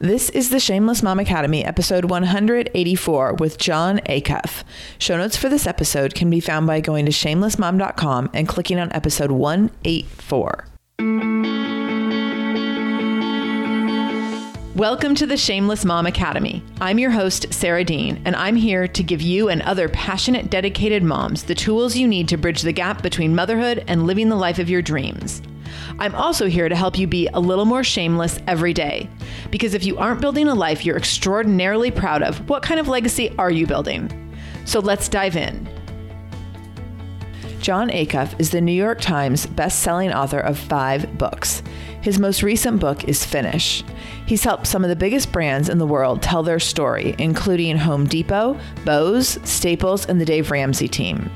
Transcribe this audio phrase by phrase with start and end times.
[0.00, 4.62] This is the Shameless Mom Academy, episode 184 with Jon Acuff.
[4.96, 8.92] Show notes for this episode can be found by going to shamelessmom.com and clicking on
[8.92, 10.66] episode 184.
[14.76, 16.62] Welcome to the Shameless Mom Academy.
[16.80, 21.02] I'm your host, Sarah Dean, and I'm here to give you and other passionate, dedicated
[21.02, 24.60] moms the tools you need to bridge the gap between motherhood and living the life
[24.60, 25.42] of your dreams.
[25.98, 29.08] I'm also here to help you be a little more shameless every day.
[29.50, 33.34] Because if you aren't building a life you're extraordinarily proud of, what kind of legacy
[33.38, 34.10] are you building?
[34.64, 35.68] So let's dive in.
[37.60, 41.62] Jon Acuff is the New York Times best-selling author of five books.
[42.00, 43.82] His most recent book is Finish.
[44.26, 48.06] He's helped some of the biggest brands in the world tell their story, including Home
[48.06, 51.30] Depot, Bose, Staples, and the Dave Ramsey team.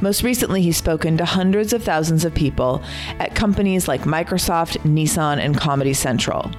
[0.00, 2.82] Most recently, he's spoken to hundreds of thousands of people
[3.18, 6.50] at companies like Microsoft, Nissan, and Comedy Central.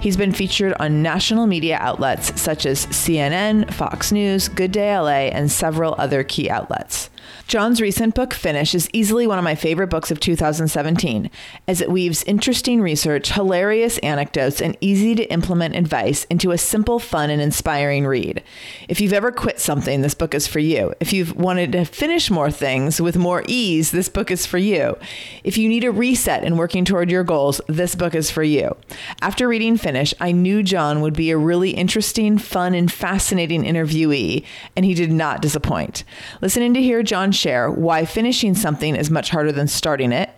[0.00, 5.30] He's been featured on national media outlets such as CNN, Fox News, Good Day LA,
[5.32, 7.08] and several other key outlets.
[7.46, 11.30] Jon's recent book, Finish, is easily one of my favorite books of 2017,
[11.68, 16.98] as it weaves interesting research, hilarious anecdotes, and easy to implement advice into a simple,
[16.98, 18.42] fun, and inspiring read.
[18.88, 20.94] If you've ever quit something, this book is for you.
[21.00, 24.96] If you've wanted to finish more things with more ease, this book is for you.
[25.44, 28.74] If you need a reset in working toward your goals, this book is for you.
[29.20, 34.44] After reading Finish, I knew Jon would be a really interesting, fun, and fascinating interviewee,
[34.74, 36.04] and he did not disappoint.
[36.40, 40.30] Listening to hear Jon share why finishing something is much harder than starting it,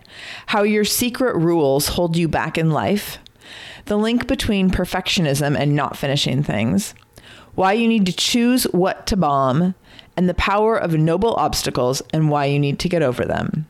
[0.47, 3.19] how your secret rules hold you back in life,
[3.85, 6.93] the link between perfectionism and not finishing things,
[7.55, 9.73] why you need to choose what to bomb,
[10.17, 13.67] and the power of noble obstacles and why you need to get over them.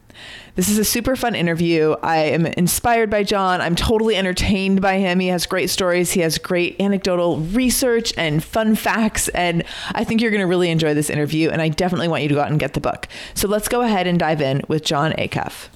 [0.56, 1.96] This is a super fun interview.
[2.02, 3.62] I am inspired by Jon.
[3.62, 5.20] I'm totally entertained by him.
[5.20, 6.12] He has great stories.
[6.12, 9.28] He has great anecdotal research and fun facts.
[9.30, 11.52] And I think you're going to really enjoy this interview.
[11.52, 13.08] And I definitely want you to go out and get the book.
[13.36, 15.68] So let's go ahead and dive in with Jon Acuff.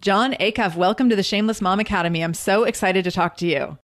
[0.00, 2.22] Jon Acuff, welcome to the Shameless Mom Academy.
[2.22, 3.78] I'm so excited to talk to you.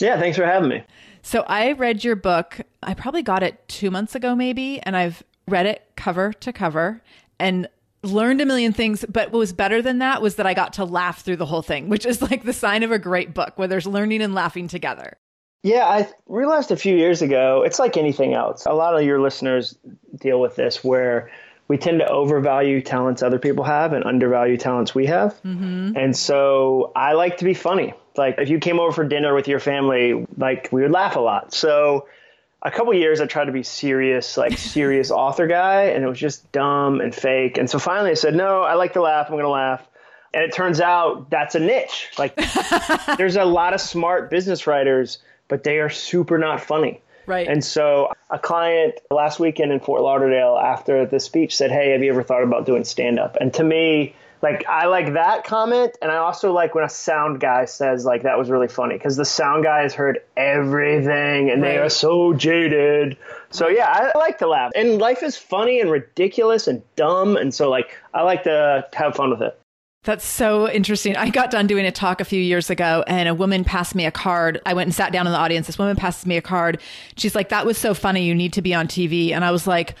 [0.00, 0.82] Yeah, thanks for having me.
[1.22, 2.60] So I read your book.
[2.82, 7.02] I probably got it two months ago, maybe, and I've read it cover to cover.
[7.38, 7.68] And
[8.02, 10.84] learned a million things, but what was better than that was that I got to
[10.84, 13.68] laugh through the whole thing, which is like the sign of a great book where
[13.68, 15.16] there's learning and laughing together.
[15.62, 18.66] Yeah, I realized a few years ago, it's like anything else.
[18.66, 19.76] A lot of your listeners
[20.14, 21.30] deal with this where
[21.68, 25.32] we tend to overvalue talents other people have and undervalue talents we have.
[25.42, 25.96] Mm-hmm.
[25.96, 27.94] And so I like to be funny.
[28.16, 31.20] Like if you came over for dinner with your family, like we would laugh a
[31.20, 31.52] lot.
[31.52, 32.06] So
[32.66, 36.18] a couple years I tried to be serious, like serious author guy, and it was
[36.18, 37.58] just dumb and fake.
[37.58, 39.26] And so finally I said, no, I like to laugh.
[39.26, 39.86] I'm going to laugh.
[40.34, 42.10] And it turns out that's a niche.
[42.18, 42.34] Like
[43.16, 47.00] there's a lot of smart business writers, but they are super not funny.
[47.26, 47.46] Right.
[47.46, 52.02] And so a client last weekend in Fort Lauderdale after the speech said, Hey, have
[52.02, 53.36] you ever thought about doing stand up?
[53.40, 54.14] And to me,
[54.50, 58.22] like I like that comment, and I also like when a sound guy says like
[58.22, 61.72] that was really funny because the sound guy has heard everything and right.
[61.72, 63.16] they are so jaded.
[63.50, 67.52] So yeah, I like to laugh, and life is funny and ridiculous and dumb, and
[67.52, 69.58] so like I like to have fun with it.
[70.04, 71.16] That's so interesting.
[71.16, 74.06] I got done doing a talk a few years ago and a woman passed me
[74.06, 74.62] a card.
[74.64, 75.66] I went and sat down in the audience.
[75.66, 76.80] This woman passes me a card.
[77.16, 78.24] She's like, That was so funny.
[78.24, 79.32] You need to be on TV.
[79.32, 79.96] And I was like,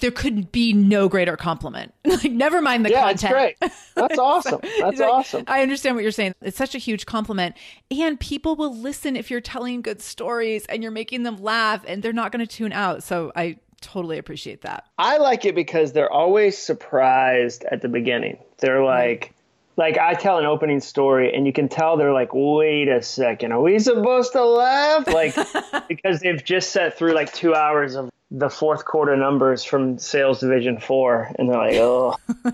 [0.00, 1.94] there could be no greater compliment.
[2.04, 3.22] like, never mind the yeah, content.
[3.22, 3.72] Yeah, great.
[3.94, 4.60] That's awesome.
[4.80, 5.44] That's like, awesome.
[5.46, 6.34] I understand what you're saying.
[6.42, 7.56] It's such a huge compliment.
[7.90, 12.02] And people will listen if you're telling good stories and you're making them laugh and
[12.02, 13.02] they're not going to tune out.
[13.02, 14.86] So I totally appreciate that.
[14.98, 18.38] I like it because they're always surprised at the beginning.
[18.58, 19.34] They're like,
[19.76, 23.52] like I tell an opening story and you can tell they're like, wait a second,
[23.52, 25.06] are we supposed to laugh?
[25.06, 25.36] Like,
[25.88, 30.40] because they've just sat through like two hours of the fourth quarter numbers from sales
[30.40, 32.16] division four and they're like, oh.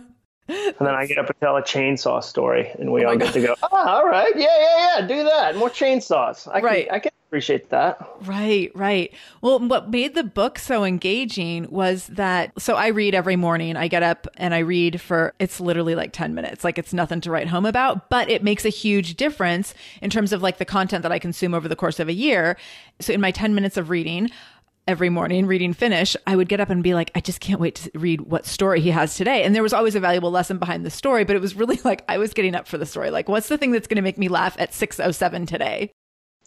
[0.49, 3.26] and then I get up and tell a chainsaw story, and we oh all get
[3.26, 3.32] God.
[3.32, 3.55] to go.
[3.62, 5.56] Oh, all right, yeah, yeah, yeah, do that.
[5.56, 6.47] More chainsaws.
[6.53, 6.87] I right.
[6.87, 8.06] Can, I can appreciate that.
[8.21, 9.12] Right, right.
[9.41, 12.53] Well, what made the book so engaging was that.
[12.61, 13.76] So I read every morning.
[13.76, 15.32] I get up and I read for.
[15.38, 16.62] It's literally like ten minutes.
[16.62, 19.73] Like it's nothing to write home about, but it makes a huge difference
[20.03, 22.59] in terms of like the content that I consume over the course of a year.
[23.00, 24.31] So in my ten minutes of reading
[24.87, 27.77] every morning reading finish, I would get up and be like, I just can't wait
[27.77, 29.45] to read what story he has today.
[29.45, 32.05] And there was always a valuable lesson behind the story, but it was really like
[32.09, 33.11] I was getting up for the story.
[33.11, 35.93] Like, what's the thing that's going to make me laugh at 607 today?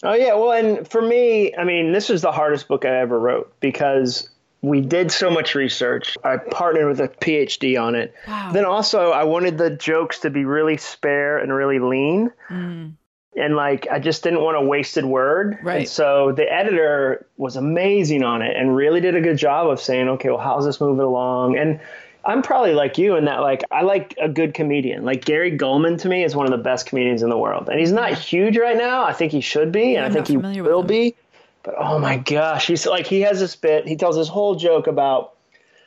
[0.04, 0.36] Oh, yeah.
[0.36, 4.30] Well, and for me, I mean, this was the hardest book I ever wrote because
[4.62, 6.16] we did so much research.
[6.24, 8.14] I partnered with a PhD on it.
[8.28, 8.52] Wow.
[8.52, 12.32] Then also, I wanted the jokes to be really spare and really lean.
[12.50, 12.94] Mm
[13.38, 15.60] and like I just didn't want a wasted word.
[15.62, 15.80] Right.
[15.80, 19.80] And so the editor was amazing on it and really did a good job of
[19.80, 21.58] saying, okay, well, how's this moving along?
[21.58, 21.80] And
[22.26, 25.06] I'm probably like you in that like I like a good comedian.
[25.06, 27.80] Like Gary Gulman to me is one of the best comedians in the world, and
[27.80, 29.04] he's not huge right now.
[29.04, 31.16] I think he should be, and I'm I think he will be.
[31.64, 33.88] But oh my gosh, he's like he has this bit.
[33.88, 35.36] He tells this whole joke about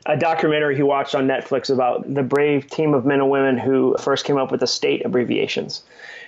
[0.07, 3.95] a documentary he watched on Netflix about the brave team of men and women who
[3.99, 5.83] first came up with the state abbreviations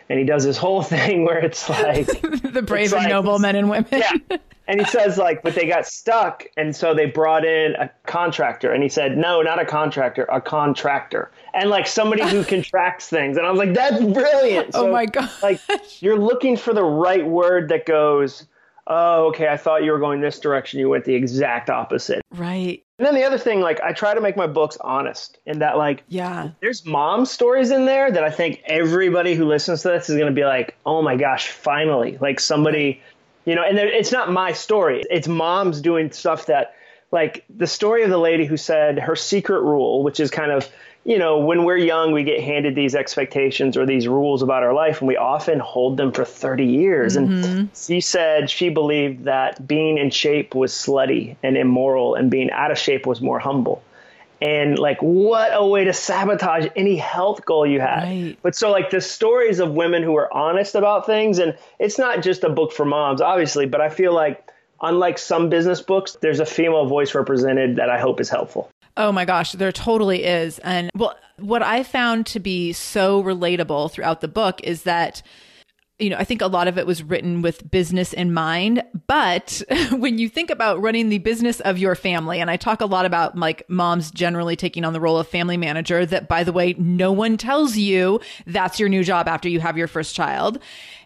[0.08, 3.56] and he does this whole thing where it's like the brave and like, noble men
[3.56, 3.88] and women.
[3.90, 4.12] yeah.
[4.68, 8.72] And he says like, but they got stuck, and so they brought in a contractor,
[8.72, 13.36] and he said, no, not a contractor, a contractor, and like somebody who contracts things.
[13.36, 14.68] And I was like, that's brilliant.
[14.68, 15.28] Oh so, oh my god!
[15.42, 15.60] Like
[16.00, 18.46] you're looking for the right word that goes.
[18.86, 19.48] Oh, okay.
[19.48, 20.80] I thought you were going this direction.
[20.80, 22.22] You went the exact opposite.
[22.32, 22.82] Right.
[22.98, 25.76] And then the other thing, like I try to make my books honest in that
[25.76, 30.10] like yeah, there's mom stories in there that I think everybody who listens to this
[30.10, 32.18] is gonna be like, oh my gosh, finally.
[32.20, 33.00] Like somebody
[33.44, 35.02] you know, and it's not my story.
[35.10, 36.74] It's moms doing stuff that
[37.10, 40.68] like the story of the lady who said her secret rule, which is kind of
[41.04, 44.72] you know, when we're young, we get handed these expectations or these rules about our
[44.72, 47.16] life, and we often hold them for 30 years.
[47.16, 47.44] Mm-hmm.
[47.44, 52.50] And she said she believed that being in shape was slutty and immoral, and being
[52.50, 53.82] out of shape was more humble.
[54.40, 58.02] And like, what a way to sabotage any health goal you had.
[58.02, 58.38] Right.
[58.42, 62.22] But so, like, the stories of women who are honest about things, and it's not
[62.22, 64.50] just a book for moms, obviously, but I feel like,
[64.80, 68.68] unlike some business books, there's a female voice represented that I hope is helpful.
[68.96, 70.58] Oh my gosh, there totally is.
[70.60, 75.22] And well, what I found to be so relatable throughout the book is that
[76.02, 78.82] you know, I think a lot of it was written with business in mind.
[79.06, 79.62] But
[79.92, 83.06] when you think about running the business of your family, and I talk a lot
[83.06, 86.74] about like moms generally taking on the role of family manager, that by the way,
[86.76, 90.58] no one tells you that's your new job after you have your first child.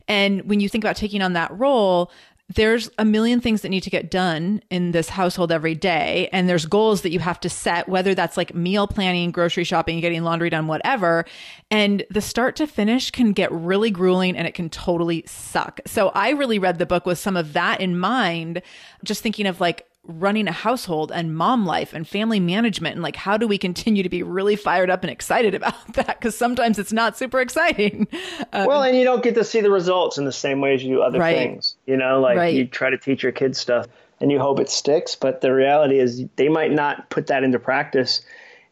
[0.09, 2.11] And when you think about taking on that role,
[2.49, 6.29] there's a million things that need to get done in this household every day.
[6.33, 10.01] And there's goals that you have to set, whether that's like meal planning, grocery shopping,
[10.01, 11.25] getting laundry done, whatever.
[11.73, 15.81] And the start to finish can get really grueling and it can totally suck.
[15.87, 18.63] So I really read the book with some of that in mind,
[19.03, 23.17] just thinking of like, running a household and mom life and family management and like
[23.17, 26.19] how do we continue to be really fired up and excited about that?
[26.19, 28.07] Because sometimes it's not super exciting.
[28.53, 30.83] Um, well and you don't get to see the results in the same way as
[30.83, 31.37] you do other right.
[31.37, 32.21] things you know?
[32.21, 32.55] Like right.
[32.55, 33.87] you try to teach your kids stuff
[34.21, 37.59] and you hope it sticks but the reality is they might not put that into
[37.59, 38.23] practice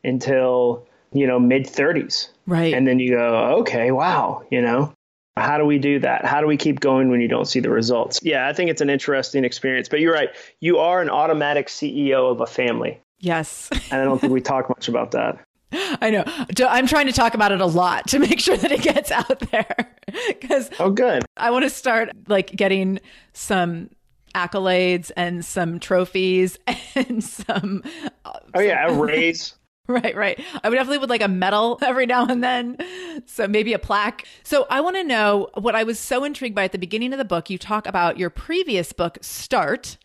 [0.04, 2.74] until you know mid 30s right.
[2.74, 4.93] And then you go okay wow you know
[5.36, 6.24] how do we do that?
[6.24, 8.20] How do we keep going when you don't see the results?
[8.22, 9.88] Yeah, I think it's an interesting experience.
[9.88, 10.30] But you're right.
[10.60, 13.00] You are an automatic CEO of a family.
[13.20, 13.68] Yes.
[13.90, 15.38] and I don't think we talk much about that.
[15.72, 16.24] I know.
[16.68, 19.40] I'm trying to talk about it a lot to make sure that it gets out
[19.50, 19.90] there.
[20.28, 21.24] Because oh, good.
[21.36, 23.00] I want to start like getting
[23.32, 23.90] some
[24.32, 26.56] accolades and some trophies
[26.94, 27.82] and some.
[28.24, 29.54] Uh, oh yeah, a raise.
[29.88, 30.40] Right, right.
[30.62, 32.78] I would definitely would like a medal every now and then.
[33.26, 34.26] So maybe a plaque.
[34.42, 37.18] So I want to know what I was so intrigued by at the beginning of
[37.18, 37.50] the book.
[37.50, 39.98] You talk about your previous book, Start,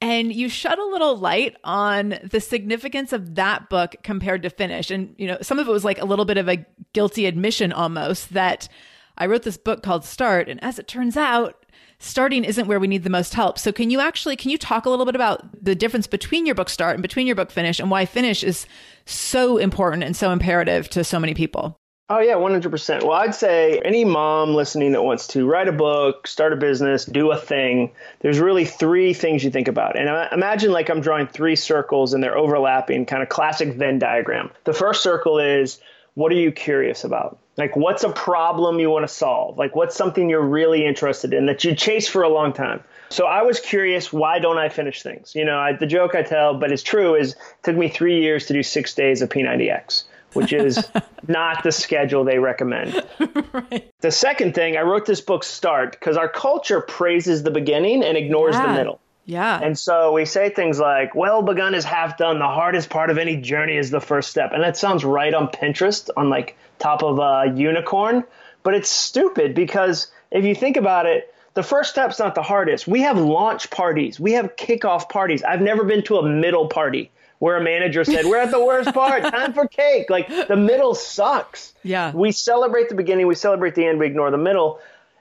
[0.00, 4.90] and you shed a little light on the significance of that book compared to Finish.
[4.90, 7.72] And, you know, some of it was like a little bit of a guilty admission
[7.72, 8.68] almost that
[9.16, 10.48] I wrote this book called Start.
[10.48, 11.59] And as it turns out,
[12.00, 13.58] starting isn't where we need the most help.
[13.58, 16.56] So can you actually can you talk a little bit about the difference between your
[16.56, 18.66] book start and between your book finish and why finish is
[19.04, 21.76] so important and so imperative to so many people?
[22.12, 23.04] Oh yeah, 100%.
[23.04, 27.04] Well, I'd say any mom listening that wants to write a book, start a business,
[27.04, 29.96] do a thing, there's really three things you think about.
[29.96, 34.50] And imagine like I'm drawing three circles and they're overlapping, kind of classic Venn diagram.
[34.64, 35.80] The first circle is
[36.14, 37.38] what are you curious about?
[37.56, 39.58] Like, what's a problem you want to solve?
[39.58, 42.82] Like, what's something you're really interested in that you chase for a long time?
[43.10, 45.34] So I was curious, why don't I finish things?
[45.34, 48.22] You know, I, the joke I tell, but it's true, is it took me three
[48.22, 50.82] years to do six days of P90X, which is
[51.28, 53.04] not the schedule they recommend.
[53.52, 53.90] right.
[54.00, 58.16] The second thing, I wrote this book Start because our culture praises the beginning and
[58.16, 58.66] ignores yeah.
[58.66, 59.00] the middle.
[59.30, 59.60] Yeah.
[59.62, 62.40] And so we say things like, well begun is half done.
[62.40, 64.50] The hardest part of any journey is the first step.
[64.52, 68.24] And that sounds right on Pinterest, on like top of a unicorn.
[68.64, 72.88] But it's stupid because if you think about it, the first step's not the hardest.
[72.88, 75.44] We have launch parties, we have kickoff parties.
[75.44, 78.92] I've never been to a middle party where a manager said, We're at the worst
[78.94, 80.10] part, time for cake.
[80.10, 81.72] Like the middle sucks.
[81.84, 82.10] Yeah.
[82.12, 84.80] We celebrate the beginning, we celebrate the end, we ignore the middle.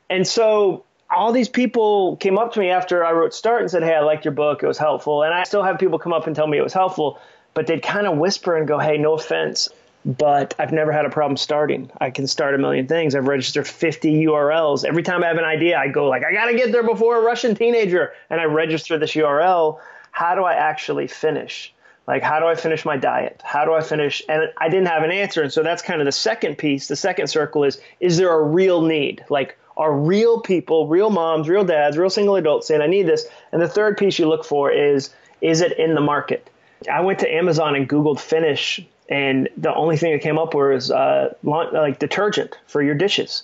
[0.10, 3.84] And so all these people came up to me after I wrote Start and said,
[3.84, 4.64] Hey, I liked your book.
[4.64, 5.24] It was helpful.
[5.24, 7.20] And I still have people come up and tell me it was helpful,
[7.54, 9.70] but they'd kind of whisper and go, Hey, no offense,
[10.06, 11.90] but I've never had a problem starting.
[12.00, 13.16] I can start a million things.
[13.16, 14.86] I've registered 50 URLs.
[14.86, 17.18] Every time I have an idea, I go like, I got to get there before
[17.18, 18.14] a Russian teenager.
[18.30, 19.80] And I register this URL.
[20.12, 21.74] How do I actually finish?
[22.08, 23.40] Like, how do I finish my diet?
[23.44, 24.24] How do I finish?
[24.28, 25.44] And I didn't have an answer.
[25.44, 26.88] And so that's kind of the second piece.
[26.88, 29.24] The second circle is, is there a real need?
[29.30, 33.26] Like, are real people, real moms, real dads, real single adults saying, I need this.
[33.54, 35.10] And the third piece you look for is,
[35.40, 36.50] is it in the market?
[36.92, 40.92] I went to Amazon and Googled Finish, and the only thing that came up was
[40.92, 43.44] uh, like detergent for your dishes.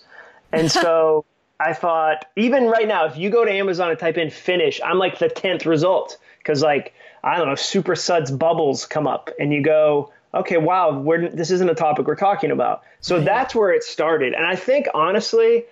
[0.51, 1.23] And so
[1.59, 4.99] I thought, even right now, if you go to Amazon and type in Finish, I'm
[4.99, 9.53] like the 10th result because, like, I don't know, Super Suds bubbles come up, and
[9.53, 11.01] you go, okay, wow,
[11.31, 12.83] this isn't a topic we're talking about.
[12.99, 14.33] So that's where it started.
[14.33, 15.63] And I think, honestly,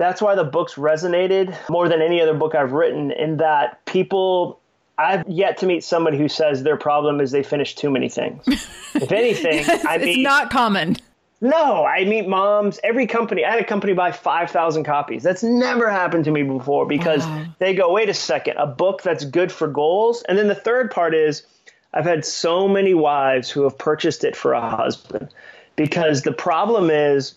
[0.00, 4.58] that's why the books resonated more than any other book I've written in that people
[4.96, 8.42] I've yet to meet somebody who says their problem is they finish too many things.
[8.94, 10.96] if anything, I mean, it's not common.
[11.42, 12.80] No, I meet moms.
[12.82, 15.22] Every company, I had a company buy 5,000 copies.
[15.22, 17.44] That's never happened to me before because wow.
[17.58, 20.22] they go, wait a second, a book that's good for goals.
[20.22, 21.44] And then the third part is
[21.92, 25.28] I've had so many wives who have purchased it for a husband
[25.76, 27.34] because the problem is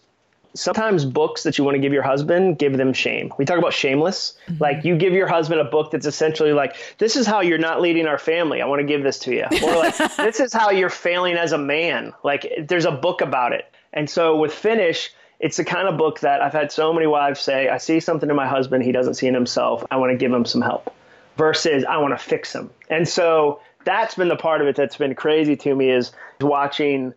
[0.55, 3.33] sometimes books that you want to give your husband give them shame.
[3.37, 4.37] We talk about shameless.
[4.47, 4.61] Mm-hmm.
[4.61, 7.81] like you give your husband a book that's essentially like this is how you're not
[7.81, 8.61] leading our family.
[8.61, 9.45] I want to give this to you.
[9.63, 12.13] Or like this is how you're failing as a man.
[12.23, 13.65] Like there's a book about it.
[13.91, 17.41] And so with finish it's the kind of book that i've had so many wives
[17.41, 18.83] say i see something in my husband.
[18.83, 19.83] He doesn't see in himself.
[19.91, 20.93] I want to give him some help.
[21.37, 22.69] Versus i want to fix him.
[22.89, 27.13] And so that's been the part of it that's been crazy to me is watching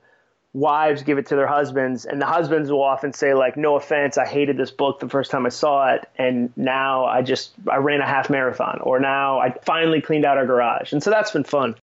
[0.56, 4.16] wives give it to their husbands and the husbands will often say like no offense
[4.16, 7.76] i hated this book the first time i saw it and now i just i
[7.76, 11.30] ran a half marathon or now i finally cleaned out our garage and so that's
[11.30, 11.76] been fun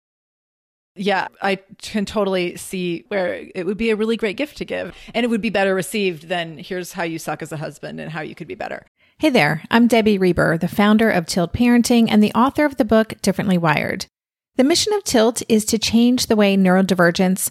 [0.95, 4.95] yeah, I can totally see where it would be a really great gift to give.
[5.14, 8.12] And it would be better received than here's how you suck as a husband and
[8.12, 8.85] how you could be better.
[9.19, 12.85] Hey there, I'm Debbie Reber, the founder of Tilt Parenting and the author of the
[12.85, 14.05] book Differently Wired.
[14.57, 17.50] The mission of Tilt is to change the way neurodivergence,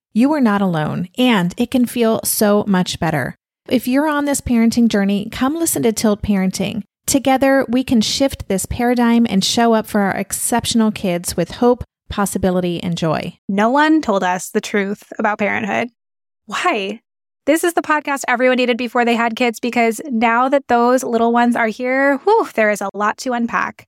[0.13, 3.35] you are not alone, and it can feel so much better.
[3.67, 6.83] If you're on this parenting journey, come listen to Tilt Parenting.
[7.05, 11.83] Together, we can shift this paradigm and show up for our exceptional kids with hope,
[12.09, 13.37] possibility, and joy.
[13.47, 15.89] No one told us the truth about parenthood.
[16.45, 17.01] Why?
[17.45, 21.33] This is the podcast everyone needed before they had kids because now that those little
[21.33, 23.87] ones are here, whew, there is a lot to unpack.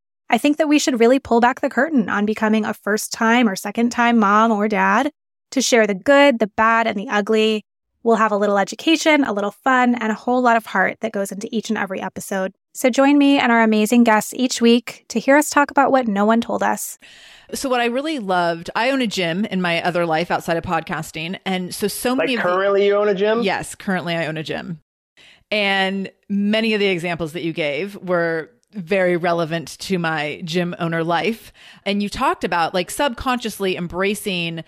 [0.31, 3.49] I think that we should really pull back the curtain on becoming a first time
[3.49, 5.11] or second time mom or dad
[5.51, 7.65] to share the good, the bad, and the ugly.
[8.03, 11.11] We'll have a little education, a little fun, and a whole lot of heart that
[11.11, 12.53] goes into each and every episode.
[12.73, 16.07] So join me and our amazing guests each week to hear us talk about what
[16.07, 16.97] no one told us.
[17.53, 20.63] So what I really loved, I own a gym in my other life outside of
[20.63, 22.37] podcasting, and so so many.
[22.37, 23.41] Like currently, the, you own a gym.
[23.41, 24.79] Yes, currently I own a gym,
[25.51, 31.03] and many of the examples that you gave were very relevant to my gym owner
[31.03, 31.51] life.
[31.85, 34.63] And you talked about like subconsciously embracing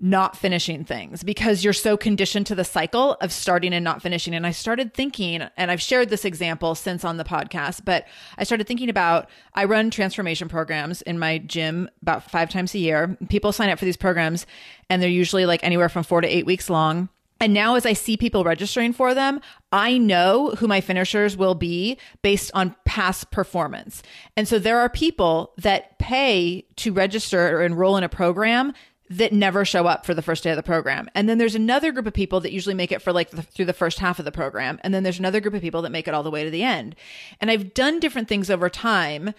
[0.00, 4.32] not finishing things because you're so conditioned to the cycle of starting and not finishing.
[4.32, 8.06] And I started thinking, and I've shared this example since on the podcast, but
[8.36, 12.78] I started thinking about I run transformation programs in my gym about five times a
[12.78, 13.18] year.
[13.28, 14.46] People sign up for these programs,
[14.88, 17.08] and they're usually like anywhere from four to eight weeks long.
[17.40, 19.40] And now, as I see people registering for them,
[19.70, 24.02] I know who my finishers will be based on past performance.
[24.36, 28.72] And so there are people that pay to register or enroll in a program
[29.10, 31.08] that never show up for the first day of the program.
[31.14, 33.64] And then there's another group of people that usually make it for like the, through
[33.64, 34.78] the first half of the program.
[34.82, 36.62] And then there's another group of people that make it all the way to the
[36.62, 36.94] end.
[37.40, 39.32] And I've done different things over time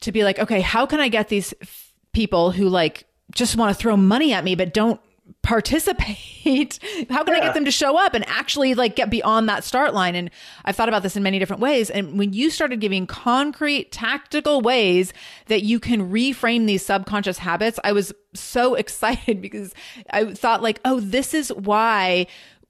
[0.00, 3.74] to be like, okay, how can I get these f- people who like just want
[3.74, 5.00] to throw money at me, but don't
[5.42, 6.78] participate
[7.10, 7.40] how can yeah.
[7.40, 10.30] i get them to show up and actually like get beyond that start line and
[10.64, 14.60] i've thought about this in many different ways and when you started giving concrete tactical
[14.60, 15.12] ways
[15.46, 19.74] that you can reframe these subconscious habits i was so excited because
[20.10, 22.26] i thought like oh this is why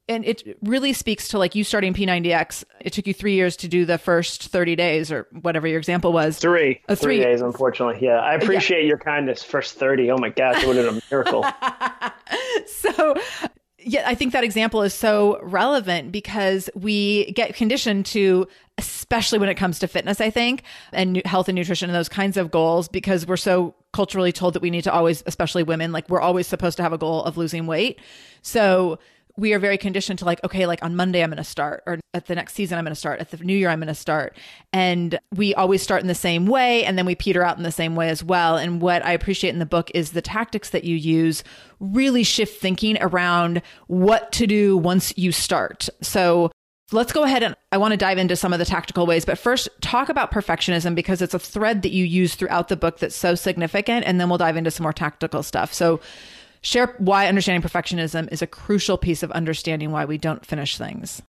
[0.09, 2.65] and it really speaks to like you starting P90X.
[2.81, 6.13] It took you three years to do the first 30 days or whatever your example
[6.13, 6.39] was.
[6.39, 6.83] Three.
[6.89, 7.17] Uh, three.
[7.17, 8.05] three days, unfortunately.
[8.05, 8.21] Yeah.
[8.21, 8.89] I appreciate yeah.
[8.89, 9.43] your kindness.
[9.43, 10.11] First 30.
[10.11, 11.43] Oh my gosh, it would have been a miracle.
[12.69, 13.15] so,
[13.79, 18.49] yeah, I think that example is so relevant because we get conditioned to,
[18.79, 22.37] especially when it comes to fitness, I think, and health and nutrition and those kinds
[22.37, 26.09] of goals, because we're so culturally told that we need to always, especially women, like
[26.09, 28.01] we're always supposed to have a goal of losing weight.
[28.43, 28.99] So,
[29.37, 31.99] we are very conditioned to like, okay, like on Monday I'm going to start, or
[32.13, 33.95] at the next season I'm going to start, at the new year I'm going to
[33.95, 34.37] start.
[34.73, 37.73] And we always start in the same way and then we peter out in the
[37.73, 38.57] same way as well.
[38.57, 41.43] And what I appreciate in the book is the tactics that you use
[41.81, 45.89] really shift thinking around what to do once you start.
[46.01, 46.53] So
[46.93, 49.39] let's go ahead and I want to dive into some of the tactical ways, but
[49.39, 53.17] first talk about perfectionism because it's a thread that you use throughout the book that's
[53.17, 54.07] so significant.
[54.07, 55.75] And then we'll dive into some more tactical stuff.
[55.75, 56.01] So
[56.65, 61.23] share why understanding perfectionism is a crucial piece of understanding why we don't finish things.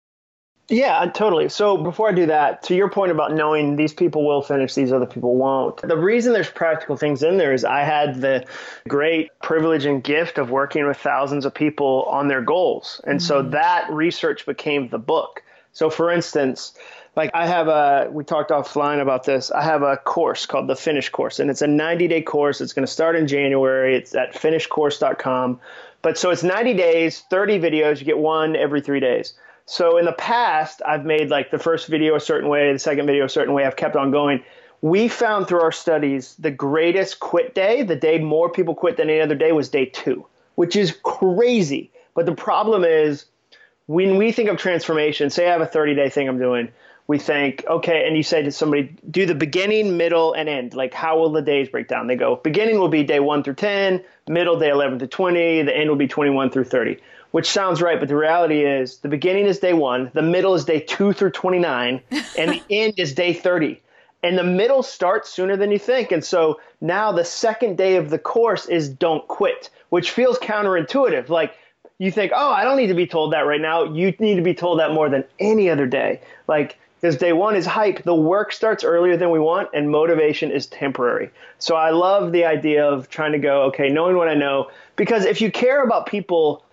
[0.68, 1.50] Yeah, totally.
[1.50, 4.92] So before I do that, to your point about knowing these people will finish, these
[4.92, 5.76] other people won't.
[5.82, 8.46] The reason there's practical things in there is I had the
[8.88, 13.02] great privilege and gift of working with thousands of people on their goals.
[13.04, 13.26] And mm-hmm.
[13.26, 15.42] so that research became the book.
[15.72, 16.72] So for instance,
[17.16, 19.50] like I have a, we talked offline about this.
[19.50, 22.60] I have a course called the Finish Course, and it's a 90 day course.
[22.60, 23.96] It's going to start in January.
[23.96, 25.60] It's at finishcourse.com.
[26.02, 27.98] But so it's 90 days, 30 videos.
[27.98, 29.34] You get one every three days.
[29.66, 33.06] So in the past, I've made like the first video a certain way, the second
[33.06, 33.64] video a certain way.
[33.64, 34.42] I've kept on going.
[34.82, 39.08] We found through our studies the greatest quit day, the day more people quit than
[39.08, 41.90] any other day, was day two, which is crazy.
[42.14, 43.24] But the problem is
[43.86, 46.70] when we think of transformation, say I have a 30 day thing I'm doing,
[47.06, 50.74] we think, okay, and you say to somebody, do the beginning, middle, and end.
[50.74, 52.06] Like, how will the days break down?
[52.06, 55.76] They go, beginning will be day 1 through 10, middle, day 11 to 20, the
[55.76, 56.98] end will be 21 through 30,
[57.32, 60.64] which sounds right, but the reality is the beginning is day 1, the middle is
[60.64, 62.00] day 2 through 29,
[62.38, 63.80] and the end is day 30.
[64.22, 66.10] And the middle starts sooner than you think.
[66.10, 71.28] And so now the second day of the course is don't quit, which feels counterintuitive.
[71.28, 71.54] Like,
[71.98, 73.84] you think, oh, I don't need to be told that right now.
[73.84, 76.22] You need to be told that more than any other day.
[76.48, 78.02] Like, because day one is hype.
[78.04, 81.28] The work starts earlier than we want, and motivation is temporary.
[81.58, 84.70] So I love the idea of trying to go, okay, knowing what I know.
[84.96, 86.64] Because if you care about people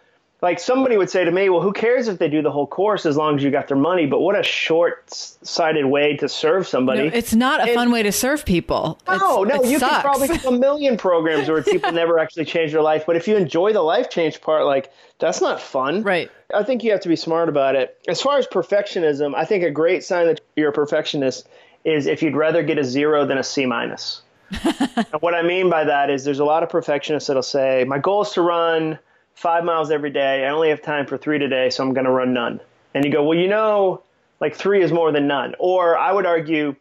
[0.41, 3.06] like somebody would say to me, well, who cares if they do the whole course
[3.06, 4.08] as long as you got their money?
[4.08, 7.10] But what a short-sighted way to serve somebody.
[7.10, 8.99] No, it's not a and, fun way to serve people.
[9.08, 9.95] No, it's, no, you sucks.
[9.97, 13.04] could probably do a million programs where people never actually change their life.
[13.06, 16.01] But if you enjoy the life change part, like that's not fun.
[16.01, 16.32] Right.
[16.51, 17.95] I think you have to be smart about it.
[18.08, 21.47] As far as perfectionism, I think a great sign that you're a perfectionist
[21.86, 24.23] is if you'd rather get a zero than a C minus.
[24.63, 27.99] and what I mean by that is there's a lot of perfectionists that'll say, My
[27.99, 28.97] goal is to run
[29.33, 30.45] five miles every day.
[30.45, 32.59] I only have time for three today, so I'm going to run none.
[32.93, 34.03] And you go, Well, you know,
[34.39, 35.55] like three is more than none.
[35.59, 36.75] Or I would argue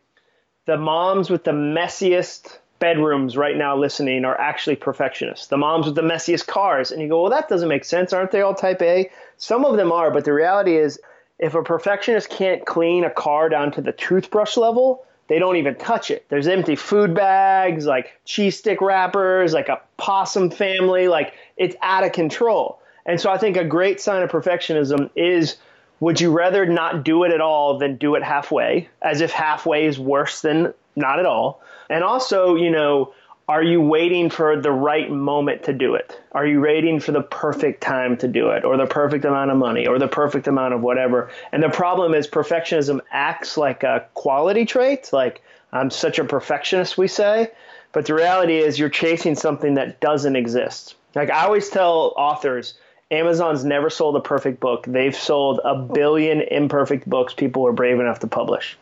[0.67, 5.49] the moms with the messiest bedrooms right now listening are actually perfectionists.
[5.49, 6.91] The moms with the messiest cars.
[6.91, 8.13] And you go, Well, that doesn't make sense.
[8.13, 9.11] Aren't they all type A?
[9.37, 11.01] Some of them are, but the reality is,
[11.39, 15.77] if a perfectionist can't clean a car down to the toothbrush level, they don't even
[15.77, 16.27] touch it.
[16.29, 22.03] There's empty food bags, like cheese stick wrappers, like a possum family, like it's out
[22.03, 22.81] of control.
[23.07, 25.57] And so I think a great sign of perfectionism is
[26.01, 29.87] would you rather not do it at all than do it halfway, as if halfway
[29.87, 31.63] is worse than not at all?
[31.89, 33.15] And also, you know,
[33.51, 36.17] are you waiting for the right moment to do it?
[36.31, 39.57] Are you waiting for the perfect time to do it or the perfect amount of
[39.57, 41.33] money or the perfect amount of whatever?
[41.51, 46.97] And the problem is perfectionism acts like a quality trait, like I'm such a perfectionist,
[46.97, 47.51] we say.
[47.91, 50.95] But the reality is you're chasing something that doesn't exist.
[51.17, 52.75] Like I always tell authors,
[53.11, 54.85] Amazon's never sold a perfect book.
[54.87, 58.79] They've sold a billion imperfect books people were brave enough to publish.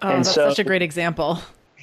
[0.00, 1.40] Oh, and that's so, such a great example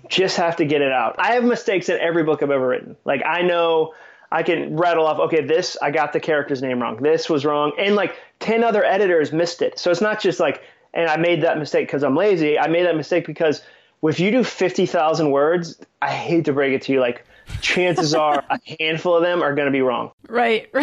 [0.09, 1.15] just have to get it out.
[1.19, 2.97] I have mistakes in every book I've ever written.
[3.05, 3.93] Like I know
[4.31, 6.97] I can rattle off, okay, this I got the character's name wrong.
[7.01, 7.71] This was wrong.
[7.79, 9.79] And like 10 other editors missed it.
[9.79, 10.61] So it's not just like
[10.93, 12.57] and I made that mistake because I'm lazy.
[12.57, 13.61] I made that mistake because
[14.01, 17.25] if you do 50,000 words, I hate to break it to you, like
[17.61, 20.11] chances are a handful of them are going to be wrong.
[20.27, 20.73] Right.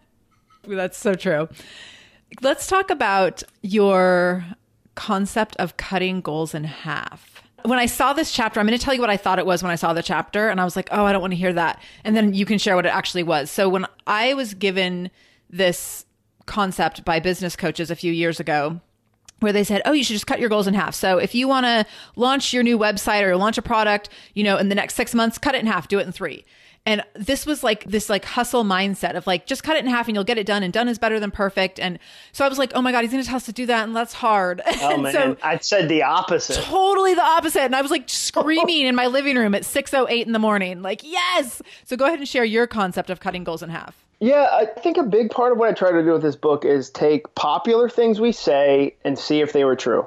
[0.66, 1.48] That's so true.
[2.40, 4.44] Let's talk about your
[4.96, 7.35] concept of cutting goals in half
[7.68, 9.62] when I saw this chapter, I'm going to tell you what I thought it was
[9.62, 10.48] when I saw the chapter.
[10.48, 11.80] And I was like, oh, I don't want to hear that.
[12.04, 13.50] And then you can share what it actually was.
[13.50, 15.10] So when I was given
[15.50, 16.04] this
[16.46, 18.80] concept by business coaches a few years ago,
[19.40, 21.46] where they said, "Oh, you should just cut your goals in half." So if you
[21.46, 24.94] want to launch your new website or launch a product, you know, in the next
[24.94, 26.44] 6 months, cut it in half, do it in 3.
[26.86, 30.06] And this was like this like hustle mindset of like just cut it in half
[30.06, 31.80] and you'll get it done and done is better than perfect.
[31.80, 31.98] And
[32.30, 33.94] so I was like, oh my god, he's gonna tell us to do that and
[33.94, 34.62] that's hard.
[34.78, 36.62] Oh man, so, I said the opposite.
[36.62, 37.62] Totally the opposite.
[37.62, 40.38] And I was like screaming in my living room at six oh eight in the
[40.38, 41.60] morning, like yes.
[41.84, 44.06] So go ahead and share your concept of cutting goals in half.
[44.20, 46.64] Yeah, I think a big part of what I try to do with this book
[46.64, 50.06] is take popular things we say and see if they were true.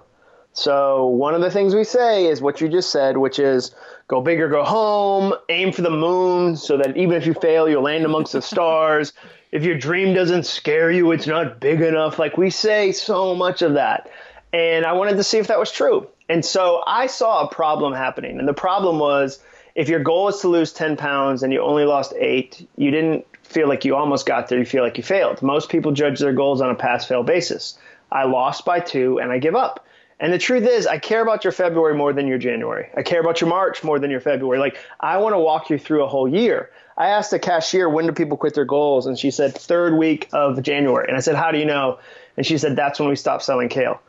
[0.53, 3.73] So one of the things we say is what you just said, which is
[4.07, 7.69] go big or go home, aim for the moon so that even if you fail,
[7.69, 9.13] you'll land amongst the stars.
[9.51, 12.19] If your dream doesn't scare you, it's not big enough.
[12.19, 14.07] Like we say so much of that.
[14.53, 16.07] And I wanted to see if that was true.
[16.29, 18.37] And so I saw a problem happening.
[18.37, 19.39] And the problem was
[19.73, 23.25] if your goal is to lose 10 pounds and you only lost eight, you didn't
[23.41, 24.59] feel like you almost got there.
[24.59, 25.41] You feel like you failed.
[25.41, 27.75] Most people judge their goals on a pass fail basis.
[28.11, 29.83] I lost by two and I give up.
[30.19, 32.89] And the truth is, I care about your February more than your January.
[32.95, 34.59] I care about your March more than your February.
[34.59, 36.69] Like, I want to walk you through a whole year.
[36.97, 39.07] I asked the cashier, when do people quit their goals?
[39.07, 41.07] And she said, third week of January.
[41.07, 41.99] And I said, how do you know?
[42.35, 44.01] And she said, that's when we stopped selling kale.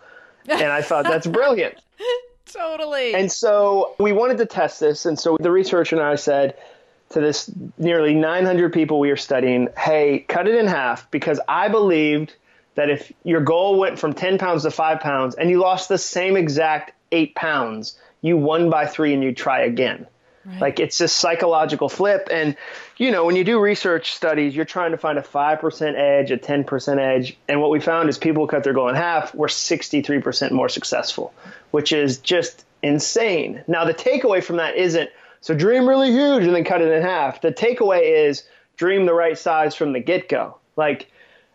[0.48, 1.80] And I thought, that's brilliant.
[2.46, 3.14] totally.
[3.14, 5.06] And so we wanted to test this.
[5.06, 6.56] And so the researcher and I said
[7.10, 11.68] to this nearly 900 people we are studying, hey, cut it in half because I
[11.68, 12.34] believed
[12.74, 15.98] that if your goal went from 10 pounds to 5 pounds and you lost the
[15.98, 20.06] same exact 8 pounds, you won by 3 and you try again.
[20.44, 20.60] Right.
[20.60, 22.28] Like it's this psychological flip.
[22.30, 22.56] And,
[22.96, 26.38] you know, when you do research studies, you're trying to find a 5% edge, a
[26.38, 27.36] 10% edge.
[27.48, 31.34] And what we found is people cut their goal in half were 63% more successful,
[31.72, 33.62] which is just insane.
[33.68, 35.10] Now, the takeaway from that isn't
[35.42, 37.42] so dream really huge and then cut it in half.
[37.42, 38.44] The takeaway is
[38.76, 40.56] dream the right size from the get go.
[40.76, 41.09] Like,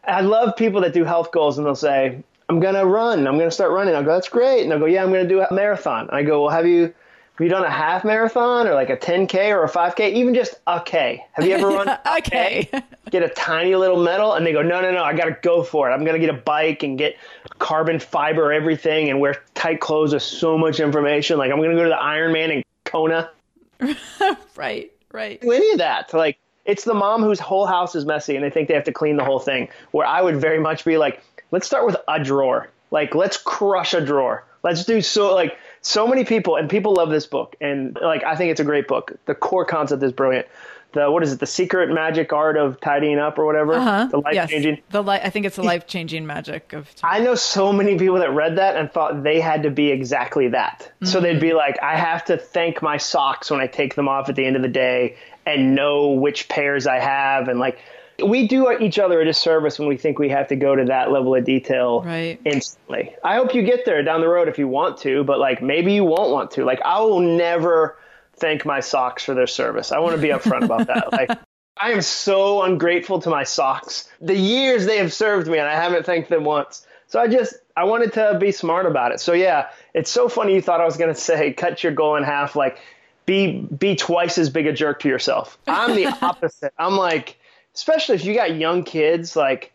[0.08, 3.28] I love people that do health goals and they'll say, I'm going to run.
[3.28, 3.96] I'm going to start running.
[3.96, 4.62] I'll go, that's great.
[4.62, 6.08] And they'll go, yeah, I'm going to do a marathon.
[6.08, 8.98] And I go, well, have you, have you done a half marathon or like a
[8.98, 10.14] 10K or a 5K?
[10.14, 11.26] Even just a K.
[11.34, 12.70] Have you ever run a K?
[13.10, 14.34] Get a tiny little medal.
[14.34, 15.94] And they go, no, no, no, I got to go for it.
[15.94, 17.18] I'm going to get a bike and get
[17.58, 21.38] carbon fiber everything and wear tight clothes with so much information.
[21.38, 23.32] Like I'm going to go to the Ironman in Kona.
[24.56, 25.42] right, right.
[25.42, 26.14] Do any of that.
[26.14, 28.92] Like, it's the mom whose whole house is messy and they think they have to
[28.92, 29.70] clean the whole thing.
[29.92, 32.70] Where I would very much be like, let's start with a drawer.
[32.92, 34.46] Like, let's crush a drawer.
[34.64, 38.36] Let's do so like so many people and people love this book and like I
[38.36, 39.14] think it's a great book.
[39.26, 40.48] The core concept is brilliant.
[40.94, 41.40] The what is it?
[41.40, 43.74] The secret magic art of tidying up or whatever.
[43.74, 44.06] Uh-huh.
[44.06, 44.76] The life changing.
[44.76, 44.84] Yes.
[44.90, 46.90] The li- I think it's the life changing magic of.
[47.04, 50.48] I know so many people that read that and thought they had to be exactly
[50.48, 50.80] that.
[50.80, 51.06] Mm-hmm.
[51.06, 54.30] So they'd be like, I have to thank my socks when I take them off
[54.30, 57.80] at the end of the day and know which pairs I have and like
[58.24, 61.12] we do each other a disservice when we think we have to go to that
[61.12, 62.40] level of detail right.
[62.46, 63.14] instantly.
[63.24, 65.94] I hope you get there down the road if you want to, but like maybe
[65.94, 66.64] you won't want to.
[66.64, 67.98] Like I will never
[68.38, 69.92] thank my socks for their service.
[69.92, 71.12] I want to be upfront about that.
[71.12, 71.40] Like,
[71.78, 74.10] I am so ungrateful to my socks.
[74.22, 76.88] The years they have served me, and I haven't thanked them once.
[77.08, 79.20] So I just I wanted to be smart about it.
[79.20, 82.16] So yeah, it's so funny you thought I was going to say cut your goal
[82.16, 82.56] in half.
[82.56, 82.80] Like,
[83.26, 85.58] be be twice as big a jerk to yourself.
[85.68, 86.74] I'm the opposite.
[86.78, 87.38] I'm like,
[87.74, 89.36] especially if you got young kids.
[89.36, 89.74] Like,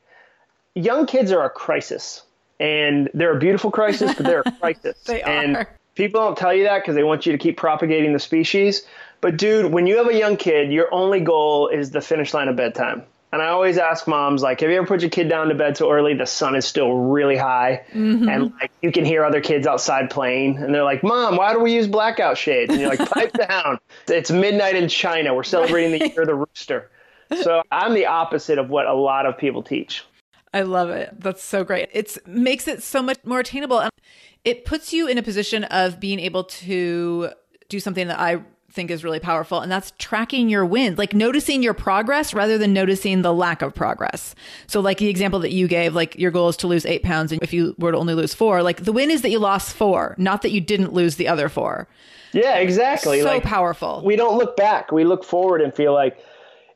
[0.74, 2.22] young kids are a crisis,
[2.58, 5.02] and they're a beautiful crisis, but they're a crisis.
[5.04, 5.76] they and are.
[5.96, 8.86] People don't tell you that because they want you to keep propagating the species.
[9.20, 12.48] But dude, when you have a young kid, your only goal is the finish line
[12.48, 13.02] of bedtime.
[13.32, 15.76] And I always ask moms, like, have you ever put your kid down to bed
[15.76, 18.28] so early the sun is still really high Mm-hmm.
[18.28, 21.60] and like you can hear other kids outside playing and they're like, Mom, why do
[21.60, 22.70] we use blackout shades?
[22.72, 23.78] And you're like, pipe down.
[24.08, 25.34] It's midnight in China.
[25.34, 26.90] We're celebrating the year of the rooster.
[27.42, 30.04] So I'm the opposite of what a lot of people teach.
[30.52, 31.10] I love it.
[31.20, 31.88] That's so great.
[31.92, 33.78] It makes it so much more attainable.
[33.78, 33.92] And
[34.44, 37.30] it puts you in a position of being able to
[37.68, 41.62] do something that I think is really powerful, and that's tracking your wins, like noticing
[41.62, 44.34] your progress rather than noticing the lack of progress.
[44.66, 47.32] So, like the example that you gave, like your goal is to lose eight pounds,
[47.32, 49.74] and if you were to only lose four, like the win is that you lost
[49.74, 51.88] four, not that you didn't lose the other four.
[52.32, 53.20] Yeah, exactly.
[53.20, 54.02] So like, powerful.
[54.04, 54.92] we don't look back.
[54.92, 56.18] We look forward and feel like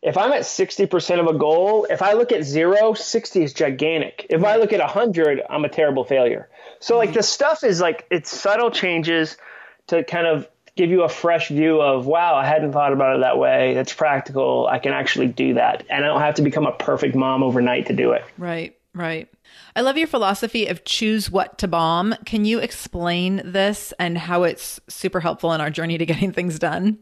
[0.04, 4.26] if I'm at 60% of a goal, if I look at zero, 60 is gigantic.
[4.28, 6.50] If I look at 100, I'm a terrible failure.
[6.78, 9.38] So, like, the stuff is like, it's subtle changes
[9.86, 13.20] to kind of give you a fresh view of, wow, I hadn't thought about it
[13.20, 13.74] that way.
[13.74, 14.66] That's practical.
[14.66, 15.84] I can actually do that.
[15.88, 18.24] And I don't have to become a perfect mom overnight to do it.
[18.38, 19.28] Right, right.
[19.76, 22.14] I love your philosophy of choose what to bomb.
[22.24, 26.58] Can you explain this and how it's super helpful in our journey to getting things
[26.58, 26.98] done?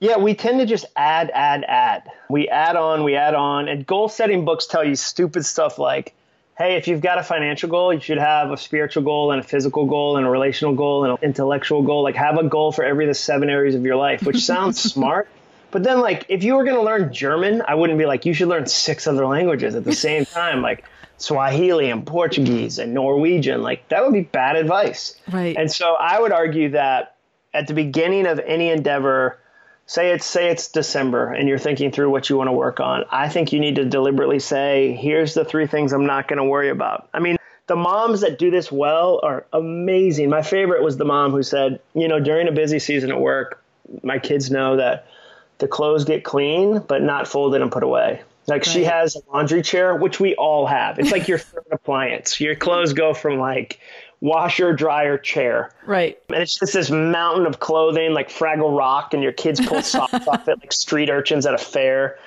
[0.00, 2.08] Yeah, we tend to just add, add, add.
[2.28, 3.68] We add on, we add on.
[3.68, 6.12] And goal setting books tell you stupid stuff like,
[6.56, 9.42] hey, if you've got a financial goal, you should have a spiritual goal and a
[9.42, 12.02] physical goal and a relational goal and an intellectual goal.
[12.02, 14.80] Like, have a goal for every of the seven areas of your life, which sounds
[14.92, 15.28] smart.
[15.70, 18.34] But then, like, if you were going to learn German, I wouldn't be like, you
[18.34, 20.84] should learn six other languages at the same time, like
[21.16, 23.62] Swahili and Portuguese and Norwegian.
[23.62, 25.16] Like, that would be bad advice.
[25.32, 25.56] Right.
[25.56, 27.16] And so I would argue that
[27.54, 29.38] at the beginning of any endeavor,
[29.86, 33.04] say it's say it's December and you're thinking through what you want to work on,
[33.10, 36.44] I think you need to deliberately say, here's the three things I'm not going to
[36.44, 37.08] worry about.
[37.12, 40.28] I mean, the moms that do this well are amazing.
[40.30, 43.62] My favorite was the mom who said, you know, during a busy season at work,
[44.02, 45.06] my kids know that
[45.58, 48.22] the clothes get clean but not folded and put away.
[48.48, 50.98] Like she has a laundry chair, which we all have.
[50.98, 52.40] It's like your third appliance.
[52.40, 53.78] Your clothes go from like
[54.22, 55.72] washer, dryer, chair.
[55.84, 56.16] Right.
[56.28, 60.26] And it's just this mountain of clothing like Fraggle Rock, and your kids pull socks
[60.26, 62.18] off it like street urchins at a fair.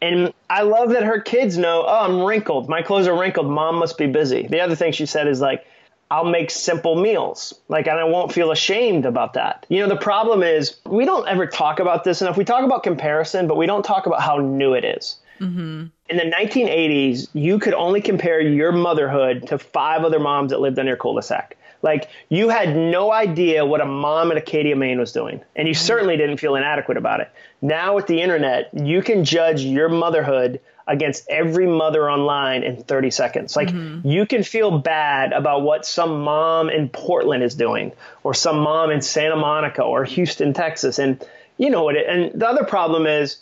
[0.00, 2.70] And I love that her kids know, oh, I'm wrinkled.
[2.70, 3.50] My clothes are wrinkled.
[3.50, 4.46] Mom must be busy.
[4.46, 5.66] The other thing she said is like,
[6.10, 7.52] I'll make simple meals.
[7.68, 9.66] Like, and I won't feel ashamed about that.
[9.68, 12.36] You know, the problem is we don't ever talk about this enough.
[12.36, 15.16] We talk about comparison, but we don't talk about how new it is.
[15.40, 20.78] In the 1980s, you could only compare your motherhood to five other moms that lived
[20.78, 21.56] on your cul-de-sac.
[21.82, 25.74] Like you had no idea what a mom in Acadia, Maine was doing, and you
[25.74, 27.30] certainly didn't feel inadequate about it.
[27.62, 33.10] Now with the internet, you can judge your motherhood against every mother online in 30
[33.10, 33.56] seconds.
[33.56, 33.70] Like
[34.04, 37.92] you can feel bad about what some mom in Portland is doing,
[38.24, 41.24] or some mom in Santa Monica or Houston, Texas, and
[41.56, 41.96] you know what?
[41.96, 43.36] It, and the other problem is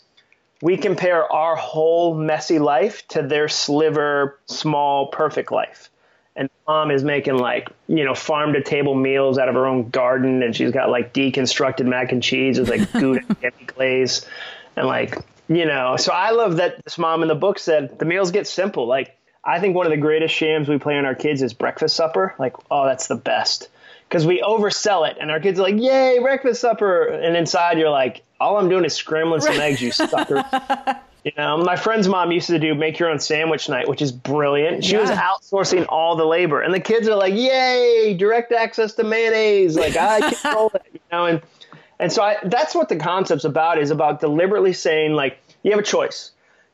[0.62, 5.90] we compare our whole messy life to their sliver, small, perfect life.
[6.34, 9.90] And mom is making like, you know, farm to table meals out of her own
[9.90, 10.42] garden.
[10.42, 14.26] And she's got like deconstructed mac and cheese with like Gouda and glaze.
[14.76, 15.16] And like,
[15.48, 18.46] you know, so I love that this mom in the book said the meals get
[18.46, 18.86] simple.
[18.86, 21.96] Like, I think one of the greatest shams we play on our kids is breakfast
[21.96, 22.34] supper.
[22.38, 23.68] Like, oh, that's the best.
[24.08, 27.90] Because we oversell it, and our kids are like, "Yay, breakfast supper!" And inside, you're
[27.90, 30.44] like, "All I'm doing is scrambling some eggs, you sucker."
[31.24, 34.12] You know, my friend's mom used to do make your own sandwich night, which is
[34.12, 34.84] brilliant.
[34.84, 39.04] She was outsourcing all the labor, and the kids are like, "Yay, direct access to
[39.04, 41.26] mayonnaise!" Like I control it, you know.
[41.26, 41.42] And
[41.98, 45.80] and so I, that's what the concept's about is about deliberately saying like you have
[45.80, 46.30] a choice.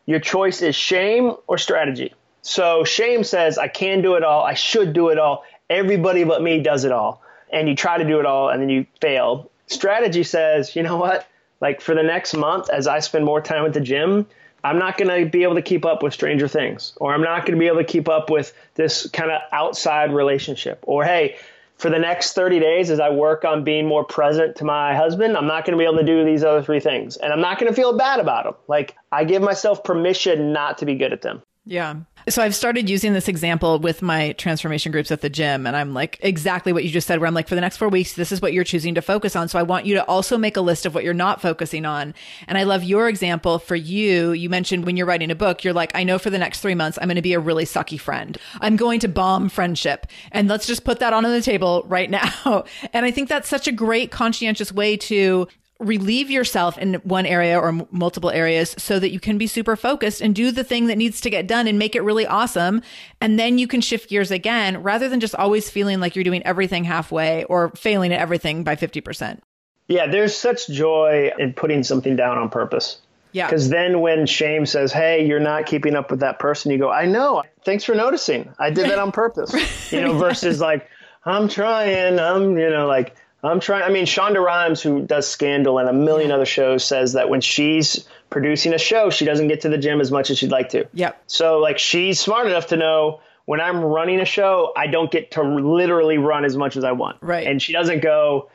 [0.06, 2.14] Your choice is shame or strategy.
[2.42, 5.44] So shame says I can do it all, I should do it all.
[5.70, 8.68] Everybody but me does it all, and you try to do it all, and then
[8.68, 9.50] you fail.
[9.66, 11.26] Strategy says, you know what?
[11.64, 14.26] Like for the next month, as I spend more time at the gym,
[14.62, 17.46] I'm not going to be able to keep up with Stranger Things, or I'm not
[17.46, 20.84] going to be able to keep up with this kind of outside relationship.
[20.86, 21.36] Or, hey,
[21.78, 25.38] for the next 30 days, as I work on being more present to my husband,
[25.38, 27.16] I'm not going to be able to do these other three things.
[27.16, 28.54] And I'm not going to feel bad about them.
[28.68, 31.40] Like, I give myself permission not to be good at them.
[31.64, 31.96] Yeah.
[32.28, 35.66] So I've started using this example with my transformation groups at the gym.
[35.66, 37.88] And I'm like, exactly what you just said, where I'm like, for the next four
[37.88, 39.48] weeks, this is what you're choosing to focus on.
[39.48, 42.14] So I want you to also make a list of what you're not focusing on.
[42.48, 44.32] And I love your example for you.
[44.32, 46.74] You mentioned when you're writing a book, you're like, I know for the next three
[46.74, 48.38] months, I'm going to be a really sucky friend.
[48.60, 50.06] I'm going to bomb friendship.
[50.32, 52.10] And let's just put that on the table right
[52.44, 52.64] now.
[52.92, 55.46] and I think that's such a great conscientious way to
[55.86, 59.76] relieve yourself in one area or m- multiple areas so that you can be super
[59.76, 62.82] focused and do the thing that needs to get done and make it really awesome.
[63.20, 66.44] And then you can shift gears again rather than just always feeling like you're doing
[66.44, 69.40] everything halfway or failing at everything by 50%.
[69.86, 72.98] Yeah, there's such joy in putting something down on purpose.
[73.32, 73.46] Yeah.
[73.46, 76.90] Because then when shame says, hey, you're not keeping up with that person, you go,
[76.90, 77.42] I know.
[77.64, 78.54] Thanks for noticing.
[78.58, 79.52] I did that on purpose.
[79.92, 80.88] You know, versus like,
[81.24, 82.18] I'm trying.
[82.18, 83.16] I'm, you know, like,
[83.48, 83.82] I'm trying.
[83.84, 87.40] I mean, Shonda Rhimes, who does Scandal and a million other shows, says that when
[87.40, 90.70] she's producing a show, she doesn't get to the gym as much as she'd like
[90.70, 90.86] to.
[90.94, 91.22] Yep.
[91.26, 95.32] So, like, she's smart enough to know when I'm running a show, I don't get
[95.32, 97.18] to literally run as much as I want.
[97.20, 97.46] Right.
[97.46, 98.48] And she doesn't go.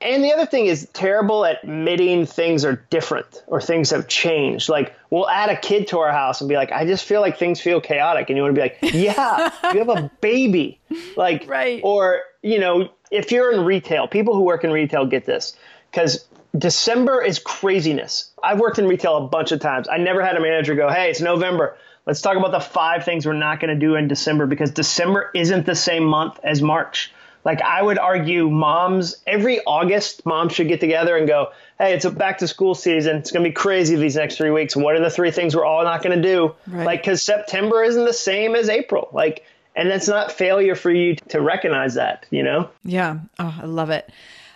[0.00, 4.68] And the other thing is terrible at admitting things are different or things have changed.
[4.68, 7.38] Like, we'll add a kid to our house and be like, I just feel like
[7.38, 8.28] things feel chaotic.
[8.28, 10.78] And you want to be like, yeah, you have a baby.
[11.16, 11.80] Like, Right.
[11.82, 15.56] or, you know, if you're in retail, people who work in retail get this
[15.90, 16.24] because
[16.56, 18.30] December is craziness.
[18.40, 19.88] I've worked in retail a bunch of times.
[19.88, 21.76] I never had a manager go, hey, it's November.
[22.06, 25.28] Let's talk about the five things we're not going to do in December because December
[25.34, 27.12] isn't the same month as March.
[27.44, 32.04] Like I would argue moms every August moms should get together and go, "Hey, it's
[32.04, 33.16] a back to school season.
[33.16, 34.74] It's going to be crazy these next 3 weeks.
[34.74, 36.86] What are the three things we're all not going to do?" Right.
[36.86, 39.10] Like cuz September isn't the same as April.
[39.12, 39.44] Like
[39.76, 42.68] and that's not failure for you to recognize that, you know?
[42.82, 43.18] Yeah.
[43.38, 44.10] Oh, I love it.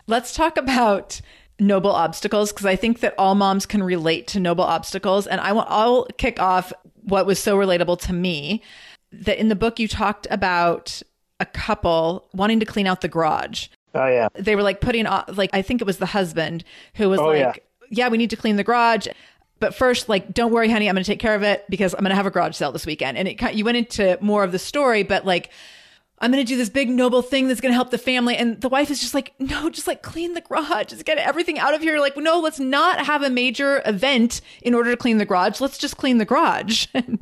[0.06, 1.20] Let's talk about
[1.61, 5.26] noble obstacles because I think that all moms can relate to noble obstacles.
[5.26, 8.62] And I want, I'll kick off what was so relatable to me
[9.12, 11.02] that in the book you talked about
[11.38, 13.68] a couple wanting to clean out the garage.
[13.94, 14.28] Oh yeah.
[14.35, 17.26] They were like putting on, like, I think it was the husband who was Oh,
[17.26, 17.54] like, yeah.
[17.90, 19.06] yeah, we need to clean the garage.
[19.61, 22.01] But first, like, don't worry, honey, I'm going to take care of it because I'm
[22.01, 23.16] going to have a garage sale this weekend.
[23.18, 25.51] And it kind you went into more of the story, but like,
[26.23, 28.37] I'm going to do this big noble thing that's going to help the family.
[28.37, 31.59] And the wife is just like, no, just like clean the garage, just get everything
[31.59, 31.99] out of here.
[31.99, 35.61] Like, no, let's not have a major event in order to clean the garage.
[35.62, 36.87] Let's just clean the garage.
[36.94, 37.18] so can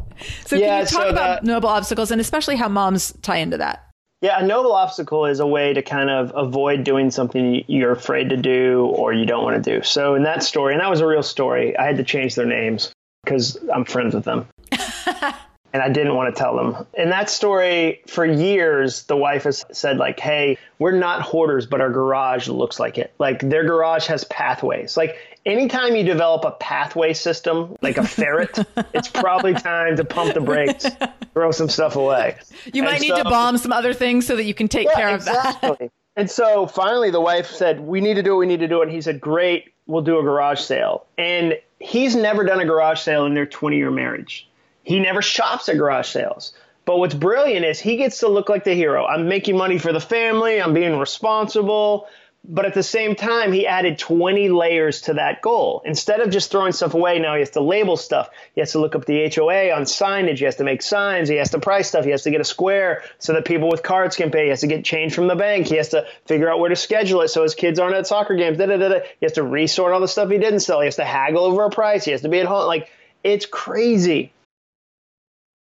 [0.60, 3.84] Yeah, you talk so about that- noble obstacles and especially how moms tie into that?
[4.20, 8.30] Yeah, a noble obstacle is a way to kind of avoid doing something you're afraid
[8.30, 9.84] to do or you don't want to do.
[9.84, 12.46] So in that story, and that was a real story, I had to change their
[12.46, 12.92] names
[13.24, 14.46] because I'm friends with them.
[15.72, 16.86] and I didn't want to tell them.
[16.94, 21.80] In that story, for years, the wife has said, like, hey, we're not hoarders, but
[21.80, 23.12] our garage looks like it.
[23.18, 24.96] Like, their garage has pathways.
[24.96, 28.58] Like, anytime you develop a pathway system, like a ferret,
[28.94, 30.86] it's probably time to pump the brakes,
[31.34, 32.36] throw some stuff away.
[32.72, 35.14] You might And need to bomb some other things so that you can take care
[35.14, 35.90] of that.
[36.16, 38.82] and so finally, the wife said, "We need to do what We need to do.
[38.82, 43.00] And he said, "Great, we'll do a garage sale." And he's never done a garage
[43.00, 44.47] sale in their 20-year marriage.
[44.88, 46.54] He never shops at garage sales.
[46.86, 49.04] But what's brilliant is he gets to look like the hero.
[49.04, 50.62] I'm making money for the family.
[50.62, 52.08] I'm being responsible.
[52.42, 55.82] But at the same time, he added 20 layers to that goal.
[55.84, 58.30] Instead of just throwing stuff away, now he has to label stuff.
[58.54, 60.38] He has to look up the HOA on signage.
[60.38, 61.28] He has to make signs.
[61.28, 62.06] He has to price stuff.
[62.06, 64.44] He has to get a square so that people with cards can pay.
[64.44, 65.66] He has to get change from the bank.
[65.66, 68.36] He has to figure out where to schedule it so his kids aren't at soccer
[68.36, 68.56] games.
[68.56, 69.00] Da, da, da.
[69.20, 70.80] He has to resort all the stuff he didn't sell.
[70.80, 72.06] He has to haggle over a price.
[72.06, 72.66] He has to be at home.
[72.66, 72.88] Like,
[73.22, 74.32] it's crazy.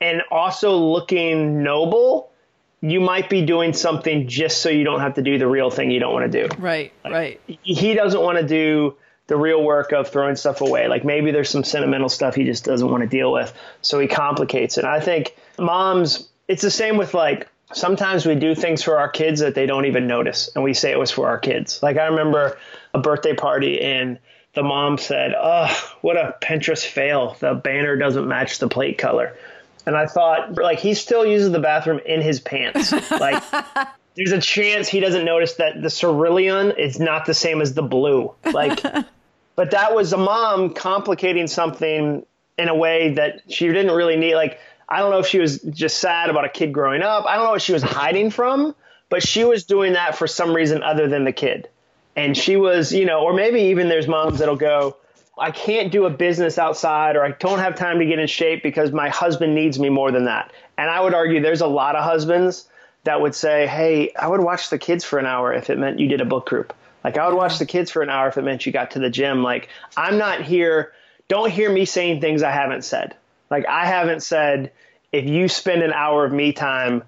[0.00, 2.30] and also looking noble,
[2.80, 5.90] you might be doing something just so you don't have to do the real thing
[5.90, 6.54] you don't want to do.
[6.56, 7.40] Right, like, right.
[7.46, 8.96] He doesn't want to do
[9.26, 10.88] the real work of throwing stuff away.
[10.88, 13.52] Like maybe there's some sentimental stuff he just doesn't want to deal with.
[13.82, 14.84] So he complicates it.
[14.84, 19.40] I think moms, it's the same with like sometimes we do things for our kids
[19.40, 22.06] that they don't even notice and we say it was for our kids like i
[22.06, 22.58] remember
[22.94, 24.18] a birthday party and
[24.54, 29.36] the mom said oh what a pinterest fail the banner doesn't match the plate color
[29.86, 33.42] and i thought like he still uses the bathroom in his pants like
[34.14, 37.82] there's a chance he doesn't notice that the cerulean is not the same as the
[37.82, 38.82] blue like
[39.56, 42.24] but that was a mom complicating something
[42.58, 44.58] in a way that she didn't really need like
[44.90, 47.24] I don't know if she was just sad about a kid growing up.
[47.24, 48.74] I don't know what she was hiding from,
[49.08, 51.68] but she was doing that for some reason other than the kid.
[52.16, 54.96] And she was, you know, or maybe even there's moms that'll go,
[55.40, 58.62] I can't do a business outside or I don't have time to get in shape
[58.62, 60.52] because my husband needs me more than that.
[60.76, 62.68] And I would argue there's a lot of husbands
[63.04, 65.98] that would say, Hey, I would watch the kids for an hour if it meant
[65.98, 66.74] you did a book group.
[67.02, 68.98] Like I would watch the kids for an hour if it meant you got to
[68.98, 69.42] the gym.
[69.42, 70.92] Like I'm not here.
[71.28, 73.16] Don't hear me saying things I haven't said.
[73.50, 74.72] Like I haven't said
[75.10, 77.02] if you spend an hour of me time,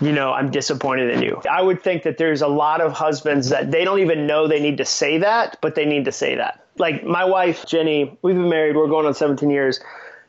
[0.00, 1.40] you know, I'm disappointed in you.
[1.48, 4.60] I would think that there's a lot of husbands that they don't even know they
[4.60, 6.63] need to say that, but they need to say that.
[6.78, 9.80] Like my wife, Jenny, we've been married, we're going on 17 years.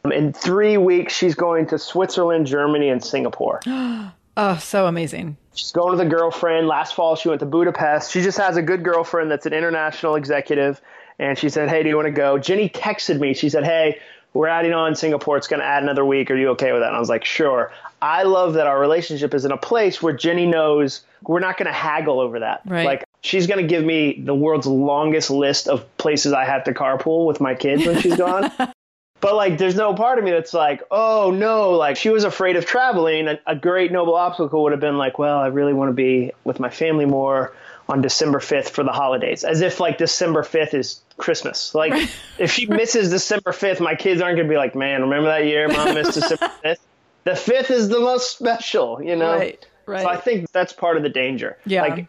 [0.04, 3.62] Um, in three weeks, she's going to Switzerland, Germany, and Singapore.
[3.68, 5.38] oh, so amazing.
[5.54, 6.68] She's going with a girlfriend.
[6.68, 8.12] Last fall, she went to Budapest.
[8.12, 10.82] She just has a good girlfriend that's an international executive.
[11.18, 12.38] And she said, Hey, do you want to go?
[12.38, 13.34] Jenny texted me.
[13.34, 14.00] She said, Hey,
[14.36, 15.38] we're adding on Singapore.
[15.38, 16.30] It's going to add another week.
[16.30, 16.88] Are you okay with that?
[16.88, 17.72] And I was like, sure.
[18.02, 21.68] I love that our relationship is in a place where Jenny knows we're not going
[21.68, 22.62] to haggle over that.
[22.66, 22.86] Right.
[22.86, 26.74] Like she's going to give me the world's longest list of places I have to
[26.74, 28.52] carpool with my kids when she's gone.
[29.20, 32.56] but like, there's no part of me that's like, oh no, like she was afraid
[32.56, 33.28] of traveling.
[33.28, 36.34] A, a great noble obstacle would have been like, well, I really want to be
[36.44, 37.56] with my family more
[37.90, 41.74] on December 5th for the holidays, as if like December 5th is Christmas.
[41.74, 42.16] Like right.
[42.38, 45.46] if she misses December 5th, my kids aren't going to be like, man, remember that
[45.46, 46.78] year mom missed December 5th?
[47.24, 49.36] The 5th is the most special, you know?
[49.36, 50.04] Right, right.
[50.04, 51.58] So I think that's part of the danger.
[51.66, 51.82] Yeah.
[51.82, 52.08] Like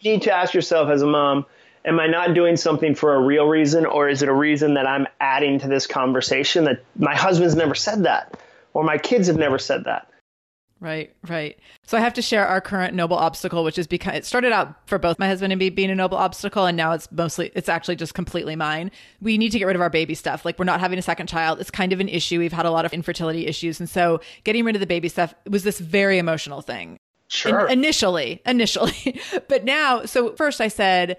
[0.00, 1.46] you need to ask yourself as a mom,
[1.84, 4.86] am I not doing something for a real reason or is it a reason that
[4.86, 8.38] I'm adding to this conversation that my husband's never said that
[8.74, 10.08] or my kids have never said that?
[10.80, 11.58] Right, right.
[11.82, 14.76] So I have to share our current noble obstacle, which is because it started out
[14.86, 17.68] for both my husband and me being a noble obstacle, and now it's mostly, it's
[17.68, 18.92] actually just completely mine.
[19.20, 20.44] We need to get rid of our baby stuff.
[20.44, 21.58] Like we're not having a second child.
[21.60, 22.38] It's kind of an issue.
[22.38, 23.80] We've had a lot of infertility issues.
[23.80, 26.96] And so getting rid of the baby stuff was this very emotional thing.
[27.28, 27.66] Sure.
[27.66, 29.20] In, initially, initially.
[29.48, 31.18] but now, so first I said,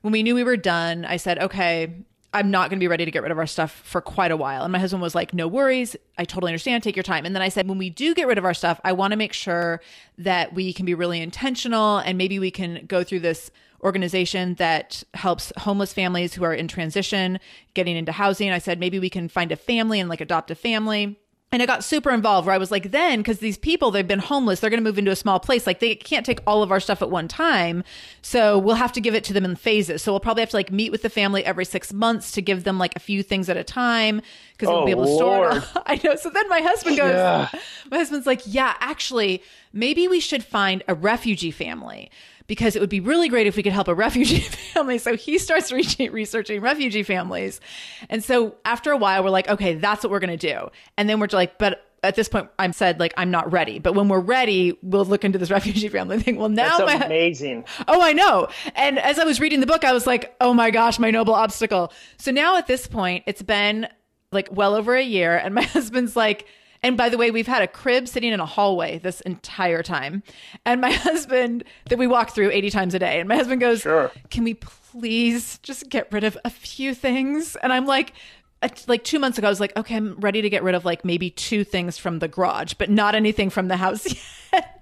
[0.00, 1.94] when we knew we were done, I said, okay,
[2.34, 4.36] I'm not going to be ready to get rid of our stuff for quite a
[4.36, 4.62] while.
[4.62, 5.94] And my husband was like, no worries.
[6.16, 6.82] I totally understand.
[6.82, 7.26] Take your time.
[7.26, 9.18] And then I said, when we do get rid of our stuff, I want to
[9.18, 9.82] make sure
[10.16, 13.50] that we can be really intentional and maybe we can go through this
[13.82, 17.38] organization that helps homeless families who are in transition
[17.74, 18.50] getting into housing.
[18.50, 21.18] I said, maybe we can find a family and like adopt a family
[21.52, 24.18] and I got super involved where I was like, then, because these people, they've been
[24.18, 25.66] homeless, they're going to move into a small place.
[25.66, 27.84] Like, they can't take all of our stuff at one time.
[28.22, 30.02] So we'll have to give it to them in phases.
[30.02, 32.64] So we'll probably have to like meet with the family every six months to give
[32.64, 34.22] them like a few things at a time
[34.52, 35.62] because oh, we'll be oh, able to Lord.
[35.62, 35.82] store it.
[35.86, 36.16] I know.
[36.16, 37.48] So then my husband goes, yeah.
[37.90, 39.42] my husband's like, yeah, actually,
[39.74, 42.10] maybe we should find a refugee family
[42.46, 44.98] because it would be really great if we could help a refugee family.
[44.98, 47.60] So he starts re- researching refugee families.
[48.08, 50.68] And so after a while, we're like, okay, that's what we're going to do.
[50.96, 53.78] And then we're like, but at this point, I'm said like I'm not ready.
[53.78, 56.36] But when we're ready, we'll look into this refugee family thing.
[56.36, 57.64] Well, now That's my, amazing.
[57.86, 58.48] Oh, I know.
[58.74, 61.34] And as I was reading the book, I was like, oh my gosh, my noble
[61.34, 61.92] obstacle.
[62.16, 63.88] So now at this point, it's been
[64.32, 66.46] like well over a year, and my husband's like
[66.82, 70.22] and by the way, we've had a crib sitting in a hallway this entire time.
[70.64, 73.82] And my husband, that we walk through 80 times a day, and my husband goes,
[73.82, 74.10] sure.
[74.30, 77.56] Can we please just get rid of a few things?
[77.56, 78.14] And I'm like,
[78.62, 80.84] uh, like two months ago, I was like, okay, I'm ready to get rid of
[80.84, 84.06] like maybe two things from the garage, but not anything from the house
[84.52, 84.80] yet.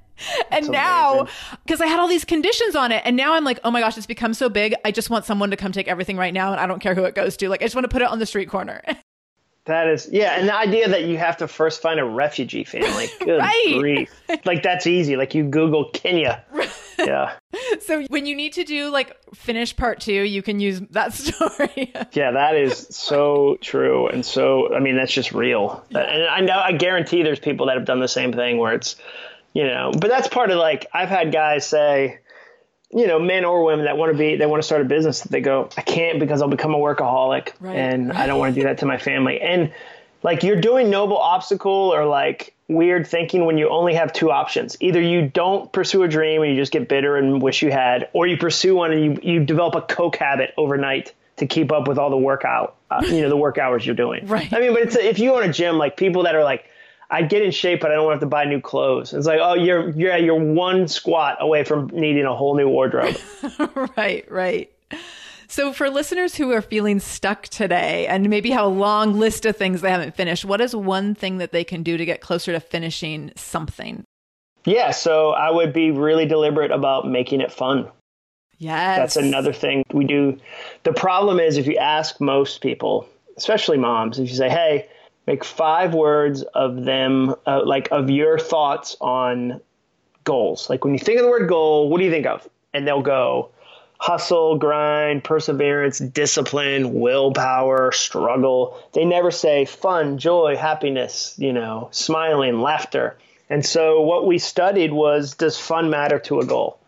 [0.51, 1.27] and now
[1.65, 3.97] because I had all these conditions on it and now I'm like, "Oh my gosh,
[3.97, 4.75] it's become so big.
[4.85, 7.05] I just want someone to come take everything right now and I don't care who
[7.05, 7.49] it goes to.
[7.49, 8.83] Like I just want to put it on the street corner."
[9.67, 13.09] That is, yeah, and the idea that you have to first find a refugee family,
[13.21, 13.77] good Right.
[13.79, 14.11] grief,
[14.45, 15.17] like that's easy.
[15.17, 16.43] Like you Google Kenya,
[16.99, 17.35] yeah,
[17.81, 21.93] so when you need to do like finish part 2, you can use that story.
[22.13, 25.85] yeah, that is so true, and so I mean that's just real.
[25.91, 28.97] And I know, I guarantee there's people that have done the same thing where it's,
[29.53, 32.21] you know, but that's part of like I've had guys say,
[32.93, 35.21] you know, men or women that want to be, they want to start a business.
[35.21, 37.77] They go, I can't because I'll become a workaholic, Right.
[37.77, 39.41] and I don't want to do that to my family.
[39.41, 39.73] And
[40.23, 44.77] like you're doing noble obstacle or like weird thinking when you only have two options.
[44.81, 48.09] Either you don't pursue a dream and you just get bitter and wish you had,
[48.13, 51.89] or you pursue one and you, you develop a coke habit overnight to keep up
[51.89, 54.27] with all the workout, uh, you know, the work hours you're doing.
[54.29, 54.53] Right.
[54.53, 56.65] I mean, but it's if you own a gym, like people that are like,
[57.11, 59.13] I get in shape, but I don't have to buy new clothes.
[59.13, 63.17] It's like, oh, you're you're you're one squat away from needing a whole new wardrobe.
[63.97, 64.71] right, right.
[65.49, 69.57] So for listeners who are feeling stuck today and maybe have a long list of
[69.57, 72.53] things they haven't finished, what is one thing that they can do to get closer
[72.53, 74.05] to finishing something?
[74.65, 77.89] yeah, so I would be really deliberate about making it fun.
[78.59, 78.99] Yes.
[78.99, 80.39] That's another thing we do.
[80.83, 84.89] The problem is if you ask most people, especially moms, if you say, "Hey,
[85.31, 89.61] make five words of them, uh, like of your thoughts on
[90.25, 90.69] goals.
[90.69, 93.03] Like when you think of the word goal, what do you think of?" And they'll
[93.03, 93.51] go,
[94.01, 98.83] hustle, grind, perseverance, discipline, willpower, struggle.
[98.93, 103.19] They never say fun, joy, happiness, you know, smiling, laughter.
[103.51, 106.79] And so what we studied was does fun matter to a goal?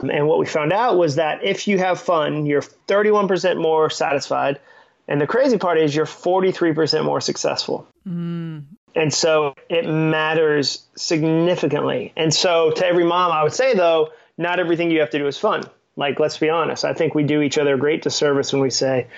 [0.00, 4.60] And what we found out was that if you have fun, you're 31% more satisfied.
[5.08, 7.86] And the crazy part is you're 43% more successful.
[8.08, 8.64] Mm.
[8.94, 12.12] And so it matters significantly.
[12.16, 15.26] And so to every mom, I would say, though, not everything you have to do
[15.26, 15.64] is fun.
[15.96, 16.84] Like, let's be honest.
[16.84, 19.08] I think we do each other a great disservice when we say,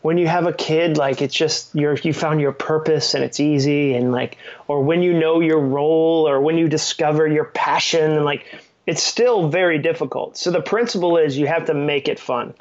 [0.00, 3.38] when you have a kid, like it's just you're you found your purpose and it's
[3.38, 4.36] easy, and like,
[4.66, 8.44] or when you know your role, or when you discover your passion, and like,
[8.86, 10.36] it's still very difficult.
[10.36, 12.54] So the principle is you have to make it fun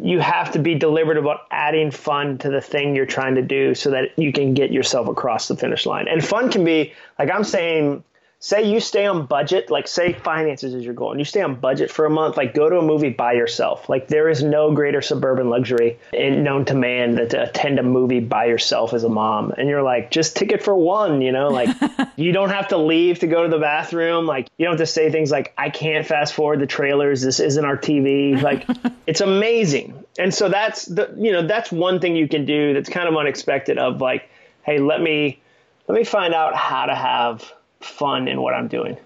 [0.00, 3.74] you have to be deliberate about adding fun to the thing you're trying to do
[3.74, 6.08] so that you can get yourself across the finish line.
[6.08, 8.04] And fun can be like I'm saying,
[8.42, 11.54] say you stay on budget, like say finances is your goal, and you stay on
[11.54, 13.88] budget for a month, like go to a movie by yourself.
[13.88, 17.84] Like there is no greater suburban luxury in, known to man than to attend a
[17.84, 19.52] movie by yourself as a mom.
[19.52, 21.68] And you're like, just ticket for one, you know, like
[22.16, 24.26] you don't have to leave to go to the bathroom.
[24.26, 27.22] Like you don't have to say things like, I can't fast forward the trailers.
[27.22, 28.42] This isn't our TV.
[28.42, 28.66] Like
[29.06, 30.02] it's amazing.
[30.18, 33.16] And so that's the, you know, that's one thing you can do that's kind of
[33.16, 34.28] unexpected of like,
[34.64, 35.40] hey, let me,
[35.86, 37.52] let me find out how to have
[37.82, 38.96] fun in what I'm doing.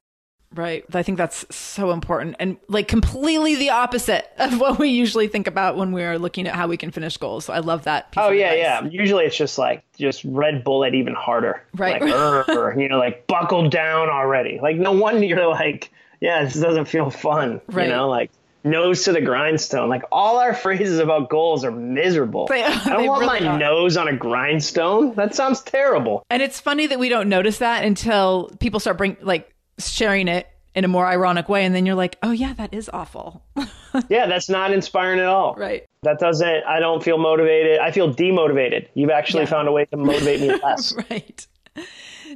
[0.55, 0.85] Right.
[0.95, 5.47] I think that's so important and like completely the opposite of what we usually think
[5.47, 7.45] about when we're looking at how we can finish goals.
[7.47, 8.13] So I love that.
[8.13, 8.93] Piece Oh of yeah, advice.
[8.93, 9.01] yeah.
[9.03, 11.63] Usually it's just like just Red Bull it even harder.
[11.75, 12.01] Right.
[12.01, 14.59] Like, you know, like buckle down already.
[14.63, 17.61] Like no wonder you're like, yeah, this doesn't feel fun.
[17.67, 17.89] Right.
[17.89, 18.31] You know, like
[18.67, 19.89] nose to the grindstone.
[19.89, 22.47] Like all our phrases about goals are miserable.
[22.49, 23.59] They- I don't want really my are.
[23.59, 25.15] nose on a grindstone.
[25.15, 26.23] That sounds terrible.
[26.29, 30.47] And it's funny that we don't notice that until people start bring like sharing it
[30.75, 33.43] in a more ironic way and then you're like, "Oh yeah, that is awful."
[34.11, 35.55] Yeah, that's not inspiring at all.
[35.55, 35.87] right.
[36.03, 37.79] That doesn't I don't feel motivated.
[37.79, 38.89] I feel demotivated.
[38.93, 39.49] You've actually Yeah.
[39.51, 40.93] found a way to motivate me less.
[41.11, 41.47] Right.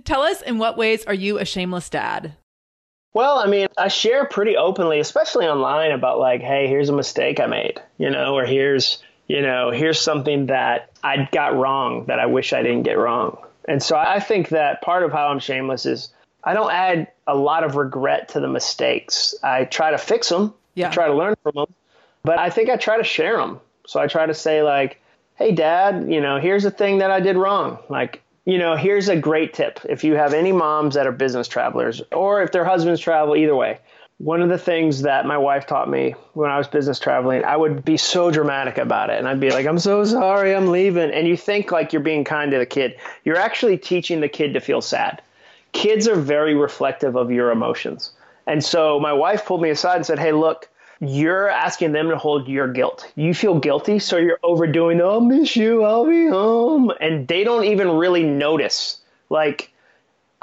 [0.06, 2.34] Tell us in what ways are you a shameless dad?
[3.12, 7.40] Well, I mean, I share pretty openly, especially online, about like, hey, here's a mistake
[7.40, 12.20] I made, you know, or here's, you know, here's something that I got wrong that
[12.20, 13.38] I wish I didn't get wrong.
[13.66, 16.12] And so I think that part of how I'm shameless is
[16.44, 19.34] I don't add a lot of regret to the mistakes.
[19.42, 20.88] I try to fix them, Yeah.
[20.88, 21.74] I try to learn from them,
[22.22, 23.60] but I think I try to share them.
[23.86, 25.00] So I try to say like,
[25.34, 27.78] hey, dad, you know, here's a thing that I did wrong.
[27.88, 29.80] Like, you know, here's a great tip.
[29.88, 33.54] If you have any moms that are business travelers or if their husbands travel, either
[33.54, 33.78] way,
[34.18, 37.56] one of the things that my wife taught me when I was business traveling, I
[37.56, 39.18] would be so dramatic about it.
[39.18, 41.10] And I'd be like, I'm so sorry, I'm leaving.
[41.10, 42.96] And you think like you're being kind to the kid.
[43.24, 45.22] You're actually teaching the kid to feel sad.
[45.72, 48.12] Kids are very reflective of your emotions.
[48.46, 50.68] And so my wife pulled me aside and said, Hey, look,
[51.00, 53.10] you're asking them to hold your guilt.
[53.16, 56.92] You feel guilty, so you're overdoing, the, I'll miss you, I'll be home.
[57.00, 58.98] And they don't even really notice.
[59.30, 59.72] Like,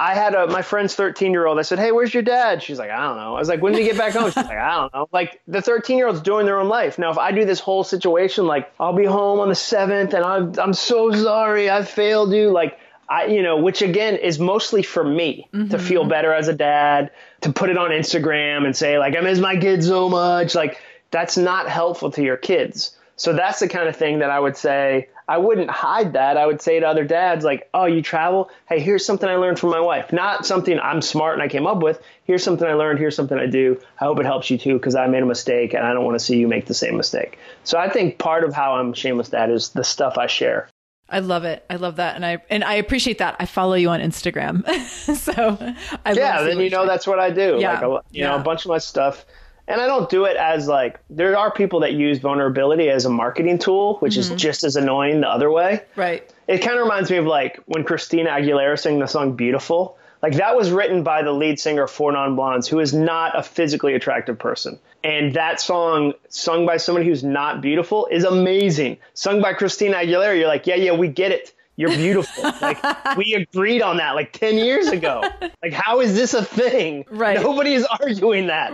[0.00, 1.58] I had a my friend's 13 year old.
[1.58, 3.72] I said, "Hey, where's your dad?" She's like, "I don't know." I was like, "When
[3.72, 6.20] did he get back home?" She's like, "I don't know." Like the 13 year old's
[6.20, 7.00] doing their own life.
[7.00, 10.24] Now, if I do this whole situation, like I'll be home on the seventh, and
[10.24, 12.50] I'm I'm so sorry, I failed you.
[12.50, 12.78] Like
[13.10, 15.68] I, you know, which again is mostly for me mm-hmm.
[15.70, 19.20] to feel better as a dad, to put it on Instagram and say like I
[19.20, 20.54] miss my kids so much.
[20.54, 20.80] Like
[21.10, 22.96] that's not helpful to your kids.
[23.16, 26.38] So that's the kind of thing that I would say I wouldn't hide that.
[26.38, 28.50] I would say to other dads, like, oh, you travel?
[28.66, 30.10] Hey, here's something I learned from my wife.
[30.10, 32.00] Not something I'm smart and I came up with.
[32.24, 32.98] Here's something I learned.
[32.98, 33.78] Here's something I do.
[34.00, 36.18] I hope it helps you too because I made a mistake and I don't want
[36.18, 37.38] to see you make the same mistake.
[37.62, 40.70] So I think part of how I'm shameless dad is the stuff I share.
[41.08, 41.64] I love it.
[41.70, 43.36] I love that, and I and I appreciate that.
[43.38, 44.68] I follow you on Instagram,
[45.16, 45.56] so
[46.04, 46.42] I yeah.
[46.42, 47.56] Then you know that's what I do.
[47.58, 48.28] Yeah, like a, you yeah.
[48.28, 49.24] know a bunch of my stuff
[49.68, 53.10] and I don't do it as like there are people that use vulnerability as a
[53.10, 54.34] marketing tool, which mm-hmm.
[54.34, 55.82] is just as annoying the other way.
[55.94, 56.28] Right.
[56.48, 60.34] It kind of reminds me of like when Christina Aguilera sang the song "Beautiful." Like
[60.34, 63.94] that was written by the lead singer for Non Blondes, who is not a physically
[63.94, 64.78] attractive person.
[65.04, 68.98] And that song, sung by somebody who's not beautiful, is amazing.
[69.14, 71.54] Sung by Christina Aguilera, you're like, yeah, yeah, we get it.
[71.76, 72.42] You're beautiful.
[72.60, 72.82] like
[73.16, 75.22] we agreed on that like 10 years ago.
[75.62, 77.04] Like how is this a thing?
[77.08, 77.40] Right.
[77.40, 78.72] Nobody is arguing that.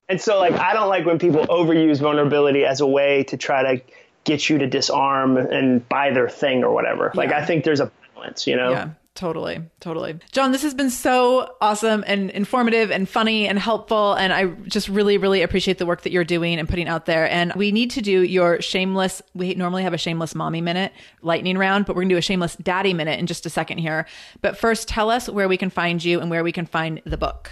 [0.10, 3.76] and so like I don't like when people overuse vulnerability as a way to try
[3.76, 3.82] to
[4.24, 7.10] get you to disarm and buy their thing or whatever.
[7.14, 7.20] Yeah.
[7.20, 8.70] Like I think there's a balance, you know.
[8.70, 8.90] Yeah.
[9.16, 10.18] Totally, totally.
[10.30, 14.12] Jon, this has been so awesome and informative and funny and helpful.
[14.12, 17.28] And I just really, really appreciate the work that you're doing and putting out there.
[17.28, 20.92] And we need to do your shameless, we normally have a shameless mommy minute
[21.22, 23.78] lightning round, but we're going to do a shameless daddy minute in just a second
[23.78, 24.06] here.
[24.42, 27.16] But first, tell us where we can find you and where we can find the
[27.16, 27.50] book.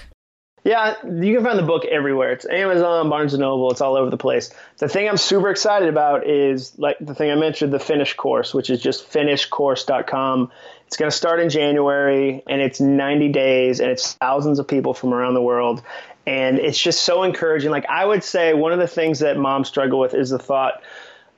[0.64, 2.32] Yeah, you can find the book everywhere.
[2.32, 3.70] It's Amazon, Barnes and Noble.
[3.70, 4.50] It's all over the place.
[4.78, 8.54] The thing I'm super excited about is like the thing I mentioned, the Finish course,
[8.54, 10.50] which is just finishcourse.com.
[10.86, 14.94] It's going to start in January and it's 90 days and it's thousands of people
[14.94, 15.82] from around the world.
[16.26, 17.70] And it's just so encouraging.
[17.70, 20.82] Like I would say, one of the things that moms struggle with is the thought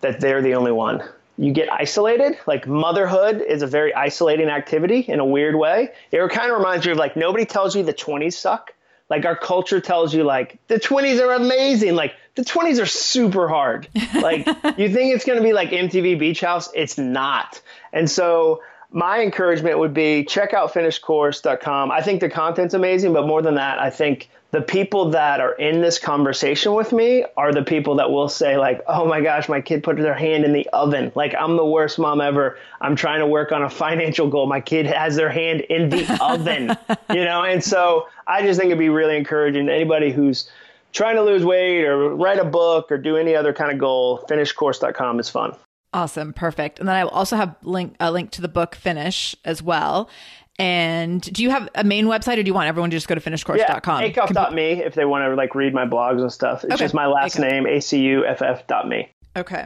[0.01, 1.03] that they're the only one
[1.39, 2.39] you get isolated.
[2.47, 5.91] Like motherhood is a very isolating activity in a weird way.
[6.11, 8.73] It kind of reminds me of like nobody tells you the 20s suck.
[9.09, 11.95] Like our culture tells you like the 20s are amazing.
[11.95, 13.89] Like the 20s are super hard.
[14.15, 14.47] Like
[14.79, 17.61] you think it's going to be like MTV Beach House, it's not.
[17.93, 18.63] And so
[18.97, 21.91] my encouragement would be check out finishcourse.com.
[21.91, 25.53] I think the content's amazing, but more than that, I think the people that are
[25.53, 29.51] in this conversation with me are the people that will say like, "Oh my gosh,
[29.51, 31.13] my kid put their hand in the oven.
[31.15, 32.59] Like I'm the worst mom ever.
[32.81, 34.47] I'm trying to work on a financial goal.
[34.47, 36.75] My kid has their hand in the oven."
[37.13, 40.51] You know, and so I just think it'd be really encouraging to anybody who's
[40.95, 44.25] trying to lose weight or write a book or do any other kind of goal.
[44.27, 45.55] Finishcourse.com is fun.
[45.97, 46.79] Awesome, perfect.
[46.79, 50.11] And then I will also have link a link to the book Finish as well.
[50.59, 53.15] And do you have a main website or do you want everyone to just go
[53.15, 54.03] to finishcourse.com?
[54.03, 56.65] Yeah, acuff.me if they want to like read my blogs and stuff.
[56.65, 56.85] It's okay.
[56.85, 59.09] just my last name, A-C-U-F-F.me.
[59.37, 59.65] Okay.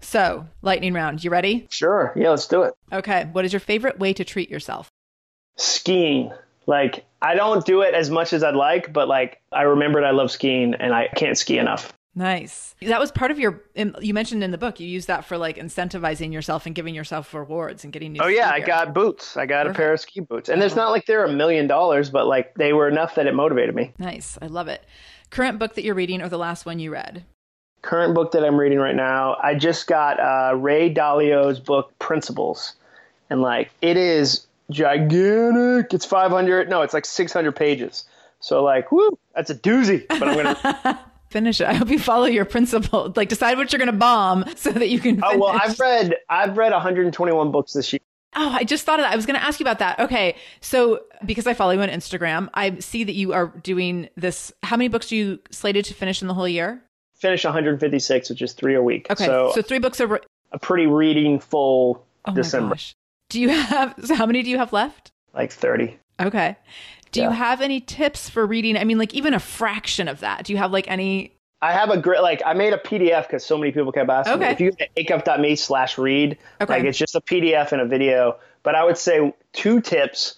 [0.00, 1.24] So, lightning round.
[1.24, 1.66] You ready?
[1.68, 2.12] Sure.
[2.14, 2.74] Yeah, let's do it.
[2.92, 3.28] Okay.
[3.32, 4.88] What is your favorite way to treat yourself?
[5.56, 6.32] Skiing.
[6.68, 10.12] Like, I don't do it as much as I'd like, but like, I remembered I
[10.12, 11.92] love skiing and I can't ski enough.
[12.14, 12.74] Nice.
[12.82, 13.62] That was part of your.
[13.74, 17.32] You mentioned in the book you use that for like incentivizing yourself and giving yourself
[17.32, 18.20] rewards and getting new.
[18.22, 19.36] Oh yeah, I got boots.
[19.36, 19.76] I got Perfect.
[19.76, 22.54] a pair of ski boots, and it's not like they're a million dollars, but like
[22.54, 23.92] they were enough that it motivated me.
[23.98, 24.36] Nice.
[24.42, 24.84] I love it.
[25.30, 27.24] Current book that you're reading, or the last one you read?
[27.80, 29.38] Current book that I'm reading right now.
[29.42, 32.74] I just got uh, Ray Dalio's book Principles,
[33.30, 35.94] and like it is gigantic.
[35.94, 36.68] It's 500.
[36.68, 38.04] No, it's like 600 pages.
[38.40, 40.06] So like, whoo, that's a doozy.
[40.08, 41.00] But I'm gonna.
[41.32, 41.66] finish it.
[41.66, 43.12] I hope you follow your principle.
[43.16, 45.16] Like decide what you're going to bomb so that you can.
[45.16, 45.30] Finish.
[45.34, 48.00] Oh well, I've read I've read 121 books this year.
[48.34, 49.12] Oh, I just thought of that.
[49.12, 49.98] I was going to ask you about that.
[50.00, 54.52] Okay, so because I follow you on Instagram, I see that you are doing this.
[54.62, 56.82] How many books do you slated to finish in the whole year?
[57.14, 59.06] Finish 156, which is three a week.
[59.10, 60.20] Okay, so, so three books are
[60.52, 62.76] a pretty reading full oh December.
[63.28, 63.94] Do you have?
[64.04, 65.12] So how many do you have left?
[65.34, 65.98] Like 30.
[66.20, 66.56] Okay.
[67.12, 67.28] Do yeah.
[67.28, 68.76] you have any tips for reading?
[68.76, 70.44] I mean, like even a fraction of that.
[70.44, 71.32] Do you have like any?
[71.60, 74.34] I have a great like I made a PDF because so many people kept asking.
[74.34, 74.46] Okay.
[74.46, 74.52] Me.
[74.52, 76.72] If you go to acuff.me slash read, okay.
[76.72, 78.38] like it's just a PDF and a video.
[78.62, 80.36] But I would say two tips: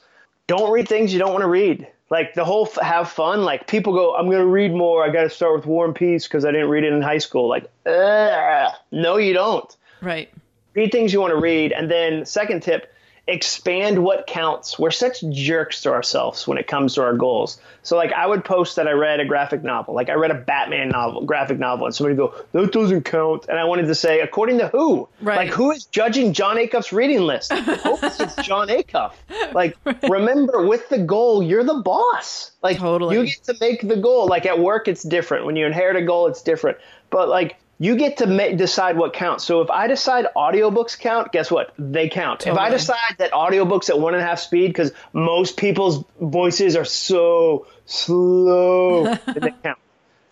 [0.48, 1.86] don't read things you don't want to read.
[2.10, 3.44] Like the whole f- have fun.
[3.44, 5.04] Like people go, I'm gonna read more.
[5.04, 7.18] I got to start with War and Peace because I didn't read it in high
[7.18, 7.48] school.
[7.48, 9.76] Like, no, you don't.
[10.02, 10.28] Right.
[10.74, 12.92] Read things you want to read, and then second tip:
[13.26, 14.78] expand what counts.
[14.78, 17.58] We're such jerks to ourselves when it comes to our goals.
[17.82, 20.34] So like I would post that I read a graphic novel, like I read a
[20.34, 23.46] Batman novel, graphic novel, and somebody go, that doesn't count.
[23.48, 25.08] And I wanted to say, according to who?
[25.22, 25.36] Right.
[25.36, 27.50] Like who is judging Jon Acuff's reading list?
[27.54, 29.12] it's Jon Acuff.
[29.52, 30.02] Like right.
[30.02, 32.52] remember, with the goal, you're the boss.
[32.62, 33.16] Like totally.
[33.16, 34.26] you get to make the goal.
[34.26, 35.46] Like at work, it's different.
[35.46, 36.78] When you inherit a goal, it's different.
[37.10, 39.44] But like you get to ma- decide what counts.
[39.44, 41.72] So if I decide audiobooks count, guess what?
[41.78, 42.40] They count.
[42.40, 42.56] Totally.
[42.56, 46.76] If I decide that audiobooks at one and a half speed, because most people's voices
[46.76, 49.78] are so slow, they count.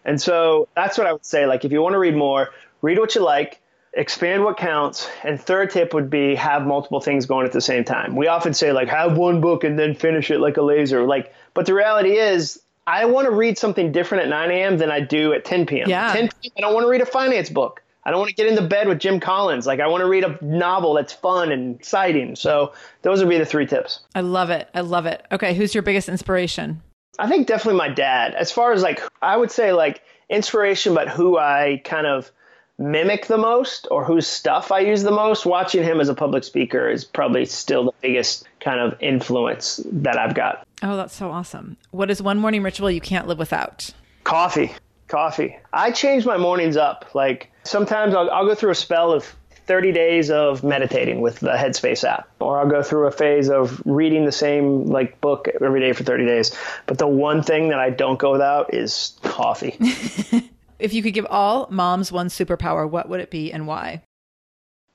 [0.04, 1.46] And so that's what I would say.
[1.46, 3.60] Like if you want to read more, read what you like,
[3.92, 5.08] expand what counts.
[5.22, 8.16] And third tip would be have multiple things going at the same time.
[8.16, 11.06] We often say like have one book and then finish it like a laser.
[11.06, 14.78] Like, but the reality is I want to read something different at 9 a.m.
[14.78, 15.88] than I do at 10 p.m.
[15.88, 16.12] Yeah.
[16.12, 16.52] 10 p.m.
[16.56, 17.82] I don't want to read a finance book.
[18.04, 19.66] I don't want to get into bed with Jim Collins.
[19.66, 22.34] Like I want to read a novel that's fun and exciting.
[22.34, 22.72] So
[23.02, 24.00] those would be the three tips.
[24.14, 24.68] I love it.
[24.74, 25.24] I love it.
[25.30, 26.82] Okay, who's your biggest inspiration?
[27.18, 28.34] I think definitely my dad.
[28.34, 32.32] As far as like I would say like inspiration, but who I kind of
[32.78, 36.42] mimic the most or whose stuff I use the most, watching him as a public
[36.42, 40.66] speaker is probably still the biggest kind of influence that I've got.
[40.82, 41.76] Oh, that's so awesome.
[41.90, 43.90] What is one morning ritual you can't live without?
[44.24, 44.72] Coffee.
[45.08, 45.58] Coffee.
[45.72, 47.10] I change my mornings up.
[47.14, 49.36] Like sometimes I'll, I'll go through a spell of
[49.66, 53.80] 30 days of meditating with the Headspace app, or I'll go through a phase of
[53.84, 56.56] reading the same like book every day for 30 days.
[56.86, 59.76] But the one thing that I don't go without is coffee.
[60.78, 64.02] if you could give all moms one superpower, what would it be and why?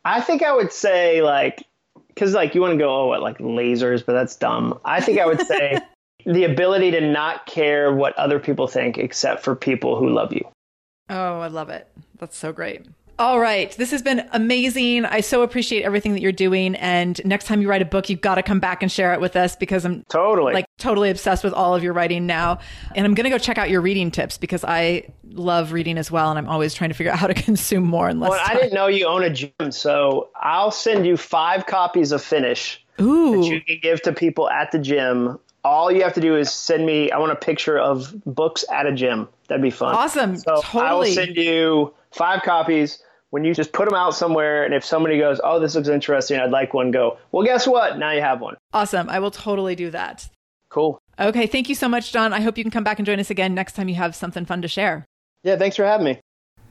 [0.04, 1.67] I think I would say like
[2.18, 4.80] because like you want to go oh what like lasers, but that's dumb.
[4.84, 5.80] I think I would say
[6.26, 10.42] the ability to not care what other people think except for people who love you.
[11.10, 11.88] Oh, I love it.
[12.18, 12.88] That's so great.
[13.20, 13.72] All right.
[13.72, 15.06] This has been amazing.
[15.06, 16.76] I so appreciate everything that you're doing.
[16.76, 19.20] And next time you write a book, you've got to come back and share it
[19.20, 22.60] with us because I'm totally like totally obsessed with all of your writing now.
[22.96, 26.12] And I'm going to go check out your reading tips because I love reading as
[26.12, 26.30] well.
[26.30, 28.30] And I'm always trying to figure out how to consume more and less.
[28.30, 28.42] Well.
[28.46, 29.72] I didn't know you own a gym.
[29.72, 33.42] So I'll send you five copies of Finish Ooh.
[33.42, 35.40] that you can give to people at the gym.
[35.64, 38.86] All you have to do is send me, I want a picture of books at
[38.86, 39.28] a gym.
[39.48, 39.96] That'd be fun.
[39.96, 40.38] Awesome.
[40.38, 40.84] So totally.
[40.84, 43.00] I will send you five copies
[43.32, 46.40] when you just put them out somewhere and if somebody goes oh this looks interesting
[46.40, 49.76] i'd like one go well guess what now you have one awesome i will totally
[49.76, 50.28] do that
[50.70, 53.20] cool okay thank you so much jon i hope you can come back and join
[53.20, 55.06] us again next time you have something fun to share
[55.44, 56.20] yeah thanks for having me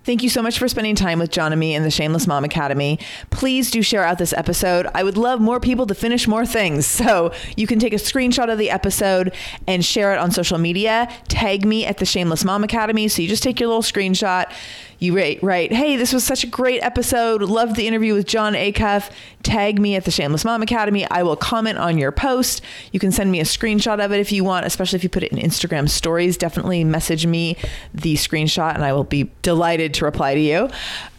[0.07, 2.45] Thank you so much for spending time with Jon and me in the Shameless Mom
[2.45, 3.01] Academy.
[3.31, 4.87] Please do share out this episode.
[4.95, 6.87] I would love more people to finish more things.
[7.07, 9.35] So you can take a screenshot of the episode
[9.67, 11.09] and share it on social media.
[11.27, 13.09] Tag me at the Shameless Mom Academy.
[13.09, 14.51] So you just take your little screenshot.
[14.99, 17.43] You write, right, hey, this was such a great episode.
[17.43, 19.11] Loved the interview with Jon Acuff.
[19.43, 21.09] Tag me at the Shameless Mom Academy.
[21.11, 22.63] I will comment on your post.
[22.93, 25.23] You can send me a screenshot of it if you want, especially if you put
[25.23, 26.37] it in Instagram stories.
[26.37, 27.57] Definitely message me
[27.95, 30.69] the screenshot and I will be delighted to reply to you.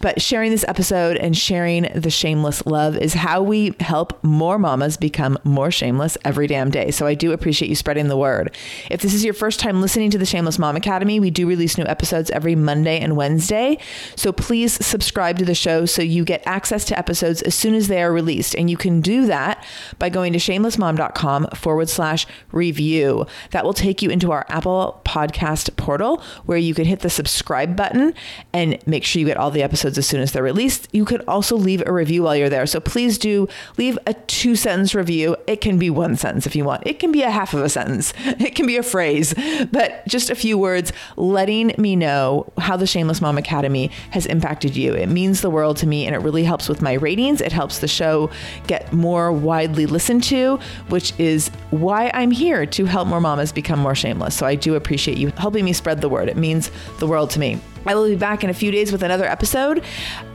[0.02, 4.98] But sharing this episode and sharing the shameless love is how we help more mamas
[4.98, 6.92] become more shameless every damn day.
[6.92, 8.56] So I do appreciate you spreading the word.
[8.92, 11.78] If this is your first time listening to the Shameless Mom Academy, we do release
[11.78, 13.67] new episodes every Monday and Wednesday.
[14.16, 17.88] So please subscribe to the show so you get access to episodes as soon as
[17.88, 18.56] they are released.
[18.56, 19.66] And you can do that
[20.00, 23.26] by going to shamelessmom.com forward slash review.
[23.52, 27.76] That will take you into our Apple podcast portal where you can hit the subscribe
[27.76, 28.14] button
[28.54, 30.88] and make sure you get all the episodes as soon as they're released.
[30.92, 32.66] You could also leave a review while you're there.
[32.66, 33.48] So please do
[33.78, 35.36] leave a two sentence review.
[35.48, 37.70] It can be one sentence if you want, it can be a half of a
[37.70, 39.34] sentence, it can be a phrase,
[39.72, 44.76] but just a few words letting me know how the Shameless Mom Academy has impacted
[44.76, 44.94] you.
[44.94, 47.42] It means the world to me and it really helps with my ratings.
[47.42, 48.30] It helps the show
[48.68, 53.80] get more widely listened to, which is why I'm here to help more mamas become
[53.80, 54.36] more shameless.
[54.36, 56.30] So I do appreciate you helping me spread the word.
[56.30, 57.60] It means the world to me.
[57.86, 59.84] I will be back in a few days with another episode.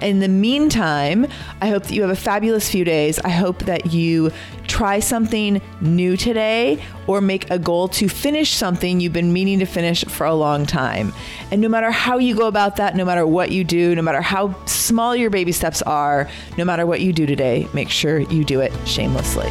[0.01, 1.27] In the meantime,
[1.61, 3.19] I hope that you have a fabulous few days.
[3.19, 4.31] I hope that you
[4.67, 9.67] try something new today or make a goal to finish something you've been meaning to
[9.67, 11.13] finish for a long time.
[11.51, 14.23] And no matter how you go about that, no matter what you do, no matter
[14.23, 18.45] how small your baby steps are, no matter what you do today, make sure you
[18.45, 19.51] do it shamelessly.